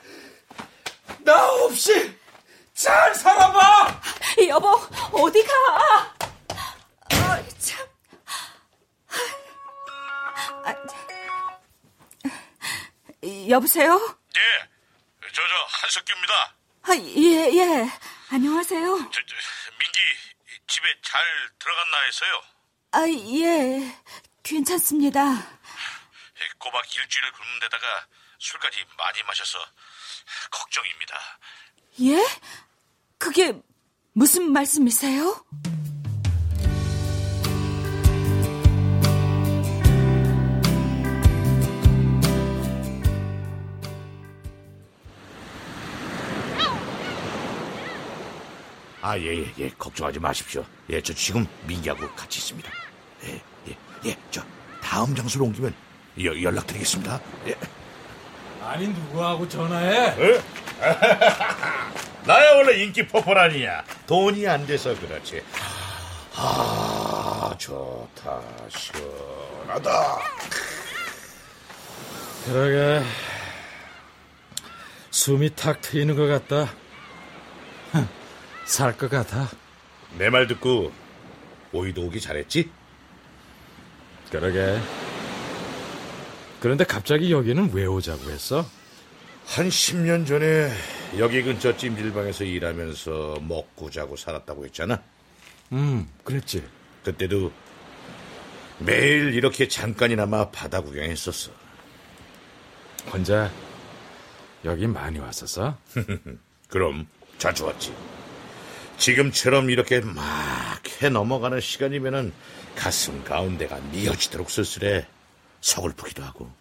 나 1.23 1.51
없이 1.63 2.13
잘 2.77 3.15
살아봐. 3.15 4.01
여보, 4.47 4.69
어디 5.13 5.43
가? 5.43 6.13
아, 7.09 7.43
참. 7.57 7.87
아, 10.63 10.75
여보세요? 13.49 14.17
예, 14.37 14.69
저, 15.33 15.41
저, 15.41 15.55
한석규입니다. 15.81 16.55
아, 16.83 16.95
예, 16.95 17.57
예. 17.57 17.89
안녕하세요. 18.31 19.09
저, 19.11 19.21
저, 19.25 19.35
민기 19.79 19.99
집에 20.67 20.87
잘 21.01 21.19
들어갔나 21.57 21.97
해서요. 22.01 22.41
아, 22.91 23.07
예. 23.09 23.97
괜찮습니다. 24.43 25.23
꼬박 26.59 26.95
일주일을 26.95 27.31
굶는 27.31 27.59
데다가 27.61 28.05
술까지 28.37 28.85
많이 28.99 29.23
마셔서 29.23 29.57
걱정입니다. 30.51 31.19
예? 32.01 32.23
그게 33.17 33.61
무슨 34.13 34.51
말씀이세요? 34.51 35.35
아, 49.01 49.17
예, 49.19 49.37
예, 49.43 49.53
예. 49.59 49.69
걱정하지 49.77 50.19
마십시오. 50.19 50.65
예, 50.89 51.01
저 51.01 51.13
지금 51.13 51.45
민기하고 51.65 52.07
같이 52.15 52.39
있습니다. 52.39 52.69
예, 53.25 53.41
예, 53.69 53.77
예. 54.05 54.17
저 54.31 54.41
다음 54.81 55.15
장소로 55.15 55.45
옮기면 55.45 55.73
여- 56.23 56.41
연락드리겠습니다. 56.41 57.19
예. 57.47 57.55
아니 58.63 58.87
누구하고 58.87 59.47
전화해? 59.47 60.13
나야 62.27 62.51
원래 62.55 62.83
인기 62.83 63.07
폭발 63.07 63.37
아니야. 63.37 63.83
돈이 64.05 64.45
안 64.47 64.65
돼서 64.67 64.93
그렇지. 64.99 65.41
아, 66.35 67.55
좋다. 67.57 68.41
시원하다. 68.69 70.19
그러게 72.45 73.03
숨이 75.11 75.55
탁 75.55 75.81
트이는 75.81 76.15
것 76.15 76.27
같다. 76.27 76.71
살 78.65 78.97
것 78.97 79.09
같아. 79.09 79.47
내 80.17 80.29
말 80.29 80.45
듣고 80.47 80.91
오이도 81.71 82.01
오기 82.03 82.19
잘했지? 82.19 82.69
그러게. 84.29 84.79
그런데 86.59 86.83
갑자기 86.83 87.31
여기는 87.31 87.71
왜 87.73 87.85
오자고 87.85 88.29
했어? 88.29 88.65
한 89.45 89.69
10년 89.69 90.27
전에 90.27 90.69
여기 91.17 91.41
근처 91.41 91.75
찜질방에서 91.75 92.43
일하면서 92.43 93.39
먹고 93.41 93.89
자고 93.89 94.15
살았다고 94.15 94.65
했잖아. 94.65 95.01
음, 95.71 96.07
그랬지. 96.23 96.63
그때도 97.03 97.51
매일 98.79 99.33
이렇게 99.33 99.67
잠깐이나마 99.67 100.49
바다 100.51 100.81
구경했었어. 100.81 101.51
혼자 103.11 103.51
여기 104.65 104.85
많이 104.85 105.17
왔었어? 105.19 105.77
그럼 106.67 107.07
자주 107.37 107.65
왔지. 107.65 107.93
지금처럼 108.97 109.69
이렇게 109.69 110.01
막 110.01 110.67
해 111.01 111.09
넘어가는 111.09 111.59
시간이면은 111.59 112.33
가슴 112.75 113.23
가운데가 113.23 113.79
미어지도록 113.91 114.49
쓸쓸해 114.49 115.05
서글프기도 115.61 116.23
하고. 116.23 116.51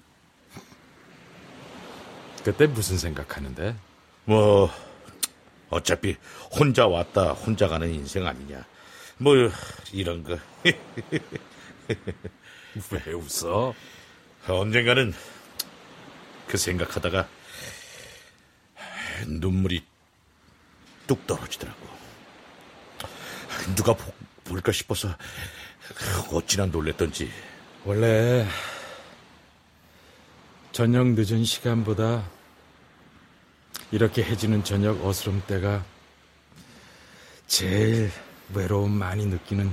그때 2.44 2.66
무슨 2.66 2.99
생각하는데? 2.99 3.74
뭐 4.27 4.70
어차피 5.70 6.16
혼자 6.51 6.87
왔다 6.87 7.33
혼자 7.33 7.66
가는 7.68 7.93
인생 7.93 8.27
아니냐. 8.27 8.64
뭐 9.18 9.35
이런 9.93 10.22
거. 10.22 10.39
왜 12.91 13.12
웃어? 13.12 13.74
언젠가는 14.49 15.14
그 16.47 16.57
생각하다가 16.57 17.29
눈물이 19.27 19.83
뚝 21.07 21.27
떨어지더라고. 21.27 21.87
누가 23.74 23.95
보- 23.95 24.12
볼까 24.45 24.70
싶어서 24.72 25.09
어찌나 26.33 26.66
놀랬던지. 26.66 27.31
원래 27.85 28.47
저녁 30.72 31.07
늦은 31.09 31.45
시간보다 31.45 32.29
이렇게 33.93 34.22
해지는 34.22 34.64
저녁 34.64 35.05
어스름 35.05 35.43
때가 35.47 35.84
제일 37.47 38.11
외로움 38.53 38.93
많이 38.93 39.26
느끼는 39.26 39.72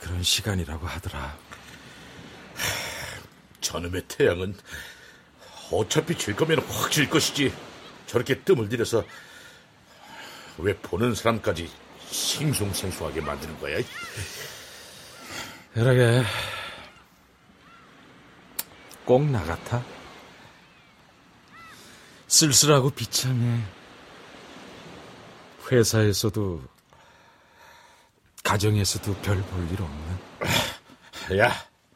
그런 0.00 0.22
시간이라고 0.22 0.86
하더라. 0.86 1.36
저놈의 3.60 4.02
태양은 4.08 4.56
어차피 5.70 6.16
질 6.16 6.34
거면 6.36 6.58
확 6.60 6.90
질 6.90 7.08
것이지. 7.08 7.52
저렇게 8.06 8.40
뜸을 8.40 8.68
들여서 8.68 9.04
왜 10.58 10.76
보는 10.76 11.14
사람까지 11.14 11.68
싱숭생숭하게 12.10 13.20
만드는 13.20 13.58
거야? 13.58 13.78
그러게 15.74 16.22
꼭 19.04 19.22
나 19.22 19.42
같아. 19.44 19.84
쓸쓸하고 22.36 22.90
비참해. 22.90 23.62
회사에서도 25.72 26.62
가정에서도 28.44 29.14
별 29.22 29.42
볼 29.42 29.66
일 29.72 29.80
없는. 29.80 31.38
야, 31.38 31.50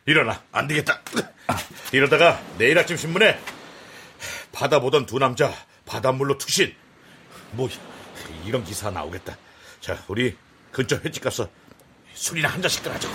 일어나. 0.06 0.42
안 0.50 0.66
되겠다. 0.66 0.98
이러다가 1.92 2.42
내일 2.56 2.78
아침 2.78 2.96
신문에 2.96 3.38
바다 4.50 4.80
보던 4.80 5.04
두 5.04 5.18
남자 5.18 5.52
바닷물로 5.84 6.38
투신. 6.38 6.74
뭐 7.52 7.68
이런 8.46 8.64
기사 8.64 8.90
나오겠다. 8.90 9.36
자, 9.82 10.02
우리 10.08 10.38
근처 10.72 10.96
횟집 10.96 11.22
가서 11.22 11.50
술이나 12.14 12.48
한 12.48 12.62
잔씩들 12.62 12.90
하자. 12.90 13.08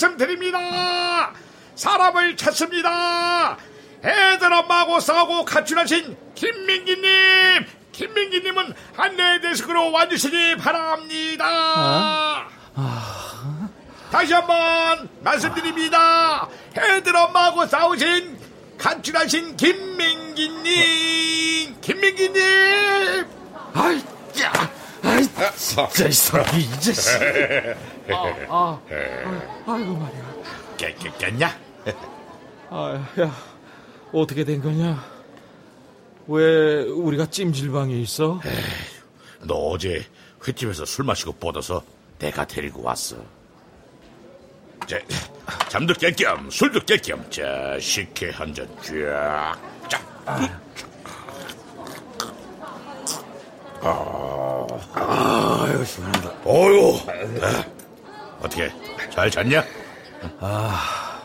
말씀드립니다. 0.00 1.32
사람을 1.74 2.36
찾습니다. 2.36 3.58
애들 4.02 4.52
엄마하고 4.52 5.00
싸우고 5.00 5.44
가출하신 5.44 6.16
김민기님. 6.34 7.66
김민기님은 7.92 8.74
안내 8.96 9.40
데스크로 9.40 9.92
와주시기 9.92 10.56
바랍니다. 10.56 12.48
다시 14.10 14.32
한번 14.32 15.08
말씀드립니다. 15.20 16.48
애들 16.76 17.14
엄마하고 17.14 17.66
싸우신 17.66 18.38
가출하신 18.78 19.56
김민기님. 19.56 20.70
김민기님. 21.80 23.26
아이, 23.74 23.98
야, 24.42 24.52
아이, 25.20 25.56
진짜 25.56 26.08
이 26.08 26.12
사람이 26.12 26.62
이 26.62 26.70
자식. 26.80 27.10
아, 28.10 28.34
아, 28.48 28.80
아이고 29.66 29.94
말이야. 29.94 30.34
깨, 30.76 30.94
깨, 30.94 31.10
깼냐? 31.18 31.58
아, 32.70 33.06
야, 33.20 33.34
어떻게 34.12 34.44
된 34.44 34.62
거냐? 34.62 35.04
왜 36.26 36.82
우리가 36.84 37.26
찜질방에 37.26 37.94
있어? 38.00 38.40
너 39.42 39.54
어제 39.54 40.04
횟집에서 40.46 40.84
술 40.84 41.04
마시고 41.04 41.32
뻗어서 41.32 41.82
내가 42.18 42.46
데리고 42.46 42.82
왔어. 42.82 43.16
자, 44.86 44.98
잠도 45.68 45.92
깰 45.94 46.16
겸 46.16 46.50
술도 46.50 46.80
깰 46.80 47.02
겸 47.02 47.30
자, 47.30 47.78
식혜 47.80 48.30
한잔 48.30 48.66
쫙. 48.82 49.58
쫙. 49.88 50.00
아, 50.26 50.48
아 53.82 54.49
유, 54.68 55.84
시원하다. 55.84 56.30
어유. 56.46 56.98
어떻게 58.40 58.70
잘 59.10 59.30
잤냐? 59.30 59.64
아, 60.40 61.20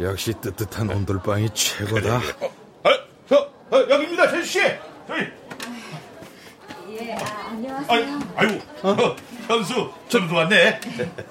역시 0.00 0.32
뜨뜻한 0.40 0.90
온돌방이 0.90 1.50
최고다. 1.50 2.20
그래, 2.20 2.32
그래. 2.38 2.50
어, 2.82 2.88
어, 2.88 2.92
저, 3.28 3.36
어, 3.76 3.86
여기입니다, 3.90 4.30
제수 4.30 4.44
씨. 4.44 4.60
저희. 5.06 5.28
예, 6.90 7.14
아, 7.14 7.18
아유, 7.18 7.48
안녕하세요. 7.50 8.20
아유, 8.36 8.60
어, 8.82 9.16
현수, 9.46 9.90
전도 10.08 10.34
왔네. 10.34 10.80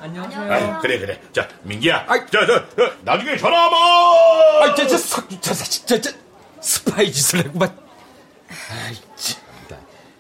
안녕하세요. 0.01 0.51
아유, 0.51 0.79
그래, 0.81 0.99
그래. 0.99 1.21
자, 1.31 1.47
민기야. 1.63 2.05
저, 2.31 2.45
저, 2.45 2.63
저, 2.75 2.91
나중에 3.01 3.37
전화 3.37 3.63
한번. 3.63 3.79
아, 4.71 4.75
저, 4.75 4.87
저, 4.87 4.97
저, 4.97 5.27
저, 5.41 5.53
저, 5.53 5.85
저, 5.85 6.01
저, 6.01 6.11
스파이 6.61 7.11
짓을 7.11 7.39
했구만. 7.45 7.75
아이, 8.49 8.95
참. 9.15 9.42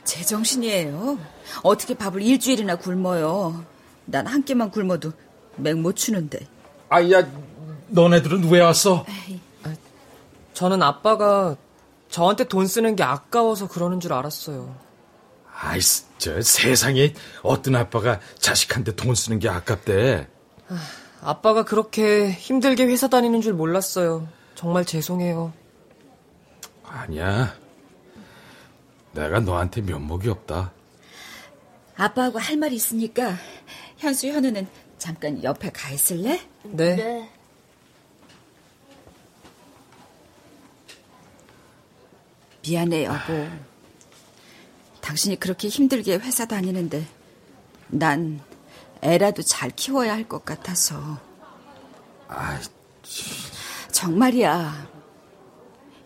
제정신이에요. 0.03 1.17
어떻게 1.63 1.93
밥을 1.95 2.21
일주일이나 2.21 2.75
굶어요. 2.77 3.63
난 4.05 4.27
한 4.27 4.43
끼만 4.43 4.69
굶어도 4.71 5.11
맥 5.55 5.75
못 5.77 5.95
추는데. 5.95 6.39
아, 6.89 7.01
야, 7.11 7.25
너네들은 7.87 8.49
왜 8.49 8.59
왔어? 8.61 9.05
저는 10.53 10.81
아빠가 10.83 11.55
저한테 12.09 12.43
돈 12.45 12.67
쓰는 12.67 12.95
게 12.95 13.03
아까워서 13.03 13.67
그러는 13.67 13.99
줄 13.99 14.13
알았어요. 14.13 14.75
아이, 15.61 15.79
저 16.17 16.41
세상에 16.41 17.13
어떤 17.41 17.75
아빠가 17.75 18.19
자식한테 18.39 18.95
돈 18.95 19.15
쓰는 19.15 19.39
게 19.39 19.49
아깝대. 19.49 20.27
아빠가 21.21 21.63
그렇게 21.63 22.29
힘들게 22.31 22.85
회사 22.85 23.07
다니는 23.07 23.41
줄 23.41 23.53
몰랐어요. 23.53 24.27
정말 24.55 24.83
죄송해요. 24.85 25.53
아니야. 26.85 27.55
내가 29.13 29.39
너한테 29.39 29.81
면목이 29.81 30.29
없다. 30.29 30.71
아빠하고 31.95 32.39
할말 32.39 32.73
있으니까 32.73 33.35
현수 33.97 34.27
현우는 34.27 34.67
잠깐 34.97 35.43
옆에 35.43 35.69
가 35.71 35.89
있을래? 35.91 36.41
네. 36.63 36.95
네. 36.95 37.29
미안해 42.65 43.05
여보. 43.05 43.47
당신이 45.01 45.37
그렇게 45.39 45.67
힘들게 45.67 46.15
회사 46.15 46.45
다니는데 46.45 47.05
난 47.89 48.39
애라도 49.01 49.41
잘 49.41 49.69
키워야 49.69 50.13
할 50.13 50.27
것 50.27 50.45
같아서. 50.45 51.19
아, 52.29 52.59
정말이야. 53.91 54.87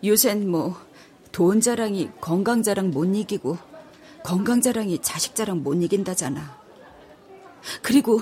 요샌 0.04 0.50
뭐 0.50 0.76
돈 1.38 1.60
자랑이 1.60 2.10
건강 2.20 2.64
자랑 2.64 2.90
못 2.90 3.04
이기고 3.04 3.58
건강 4.24 4.60
자랑이 4.60 5.00
자식 5.02 5.36
자랑 5.36 5.62
못 5.62 5.74
이긴다잖아. 5.74 6.58
그리고 7.80 8.20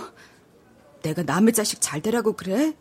내가 1.00 1.22
남의 1.22 1.54
자식 1.54 1.80
잘 1.80 2.02
되라고 2.02 2.34
그래? 2.34 2.76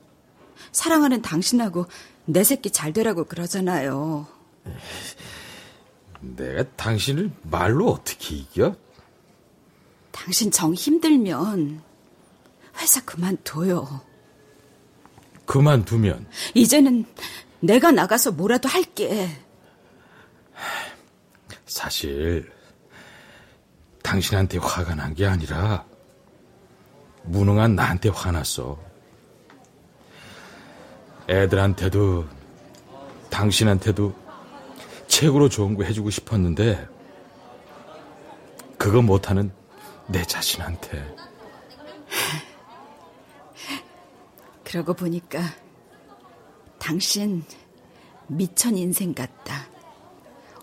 사랑하는 0.74 1.22
당신하고 1.22 1.86
내 2.26 2.44
새끼 2.44 2.70
잘 2.70 2.92
되라고 2.92 3.24
그러잖아요. 3.24 4.28
내가 6.20 6.64
당신을 6.76 7.32
말로 7.44 7.92
어떻게 7.92 8.36
이겨? 8.36 8.76
당신 10.12 10.52
정 10.52 10.74
힘들면 10.74 11.82
회사 12.82 13.02
그만둬요. 13.06 14.02
그만두면 15.46 16.28
이제는 16.56 17.06
내가 17.62 17.94
나가서 17.94 18.34
뭐라도 18.34 18.68
할게. 18.68 19.45
사실 21.66 22.52
당신한테 24.04 24.58
화가 24.60 24.96
난 24.96 25.14
게 25.14 25.26
아니라 25.26 25.86
무능한 27.24 27.76
나한테 27.76 28.10
화났어. 28.10 28.78
애들한테도 31.28 32.28
당신한테도 33.32 34.14
최고로 35.08 35.50
좋은 35.50 35.76
거 35.76 35.84
해주고 35.84 36.12
싶었는데 36.12 36.88
그거 38.78 39.02
못하는 39.02 39.52
내 40.08 40.22
자신한테 40.24 41.16
그러고 44.64 44.94
보니까 44.94 45.40
당신 46.78 47.44
미천 48.28 48.78
인생 48.78 49.14
같다. 49.14 49.68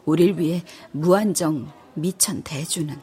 우릴 0.05 0.39
위해 0.39 0.65
무한정 0.93 1.73
미천 1.95 2.43
대주는. 2.43 2.99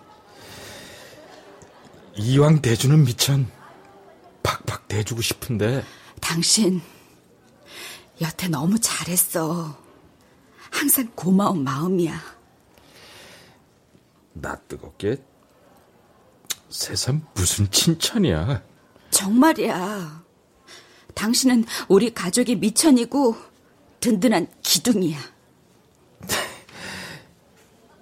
이왕 2.16 2.62
대주는 2.62 3.04
미천 3.04 3.50
팍팍 4.44 4.88
대주고 4.88 5.22
싶은데 5.22 5.84
당신 6.20 6.82
여태 8.22 8.48
너무 8.48 8.78
잘했어. 8.80 9.78
항상 10.72 11.10
고마운 11.16 11.64
마음이야. 11.64 12.20
나 14.34 14.56
뜨겁게 14.68 15.18
세상 16.70 17.26
무슨 17.34 17.70
칭찬이야. 17.72 18.62
정말이야. 19.10 20.24
당신은 21.16 21.66
우리 21.88 22.14
가족의 22.14 22.58
미천이고 22.58 23.36
든든한 24.00 24.48
기둥이야. 24.62 25.18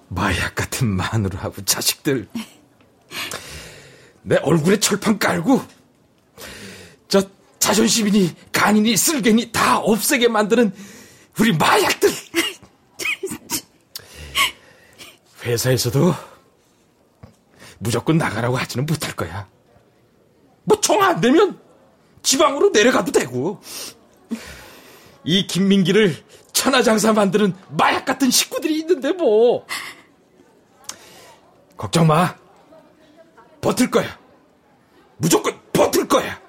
마약 0.10 0.56
같은 0.56 0.88
마누라하고 0.88 1.64
자식들. 1.66 2.28
내 4.24 4.38
얼굴에 4.38 4.80
철판 4.80 5.20
깔고 5.20 5.62
저 7.08 7.24
자존심이니 7.60 8.36
간이니 8.52 8.96
쓸개니 8.98 9.52
다 9.52 9.78
없애게 9.80 10.28
만드는 10.28 10.74
우리 11.40 11.54
마약들. 11.56 12.10
회사에서도 15.44 16.14
무조건 17.80 18.18
나가라고 18.18 18.58
하지는 18.58 18.86
못할 18.86 19.16
거야. 19.16 19.48
뭐 20.64 20.80
정 20.82 21.02
안 21.02 21.22
되면 21.22 21.60
지방으로 22.24 22.70
내려가도 22.70 23.12
되고. 23.12 23.62
이 25.24 25.46
김민기를 25.48 26.16
천하장사 26.54 27.14
만드는 27.14 27.54
마약 27.70 28.06
같은 28.06 28.30
식구들이 28.32 28.80
있는데 28.80 29.12
뭐. 29.14 29.66
걱정 31.78 32.08
마. 32.08 32.36
버틸 33.62 33.92
거야. 33.92 34.18
무조건 35.18 35.60
버틸 35.74 36.08
거야. 36.08 36.40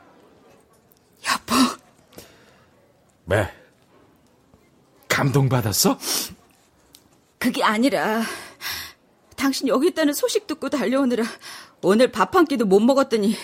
여보. 1.31 1.55
왜? 3.27 3.53
감동받았어? 5.09 5.99
그게 7.39 7.63
아니라 7.63 8.23
당신 9.37 9.69
여기 9.69 9.89
있다는 9.89 10.13
소식 10.13 10.47
듣고 10.47 10.69
달려오느라 10.71 11.25
오늘 11.83 12.11
밥 12.11 12.35
한 12.35 12.45
끼도 12.45 12.65
못 12.67 12.81
먹었더니 12.81 13.37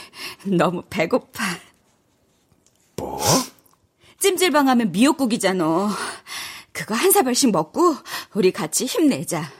너무 0.46 0.82
배고파. 0.90 1.44
뭐? 2.96 3.20
찜질방 4.18 4.68
하면 4.68 4.92
미역국이잖아. 4.92 5.90
그거 6.72 6.94
한 6.94 7.12
사발씩 7.12 7.52
먹고 7.52 7.96
우리 8.34 8.50
같이 8.52 8.86
힘내자. 8.86 9.50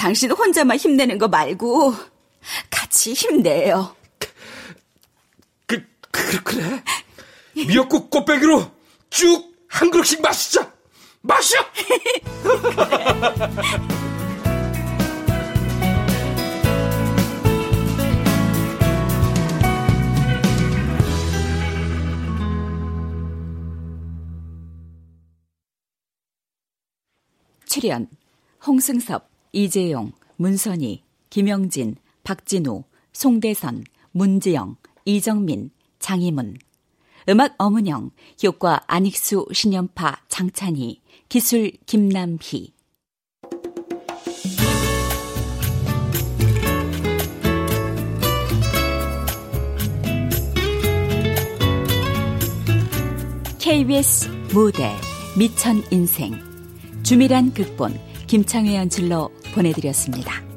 당신 0.00 0.30
혼자만 0.30 0.78
힘내는 0.78 1.18
거 1.18 1.28
말고 1.28 1.94
같이 2.70 3.12
힘내요. 3.12 3.94
그, 5.66 5.84
그 6.10 6.42
그래? 6.42 6.82
미역국 7.54 8.08
꽃배기로 8.10 8.70
쭉 9.10 9.50
한 9.70 9.90
그릇씩 9.90 10.20
마시자. 10.20 10.70
마셔. 11.22 11.56
출연 27.64 28.08
홍승섭, 28.66 29.29
이재용, 29.52 30.12
문선희, 30.36 31.02
김영진, 31.28 31.96
박진우, 32.22 32.84
송대선, 33.12 33.84
문지영, 34.12 34.76
이정민, 35.04 35.70
장희문. 35.98 36.56
음악 37.28 37.54
어문영, 37.58 38.10
효과 38.44 38.80
안익수, 38.86 39.48
신연파, 39.52 40.22
장찬희, 40.28 41.02
기술 41.28 41.72
김남희. 41.86 42.74
KBS 53.58 54.28
무대 54.52 54.96
미천 55.38 55.84
인생. 55.92 56.34
주미란 57.04 57.52
극본 57.52 58.09
김창회 58.30 58.76
연출로 58.76 59.28
보내드렸습니다. 59.52 60.49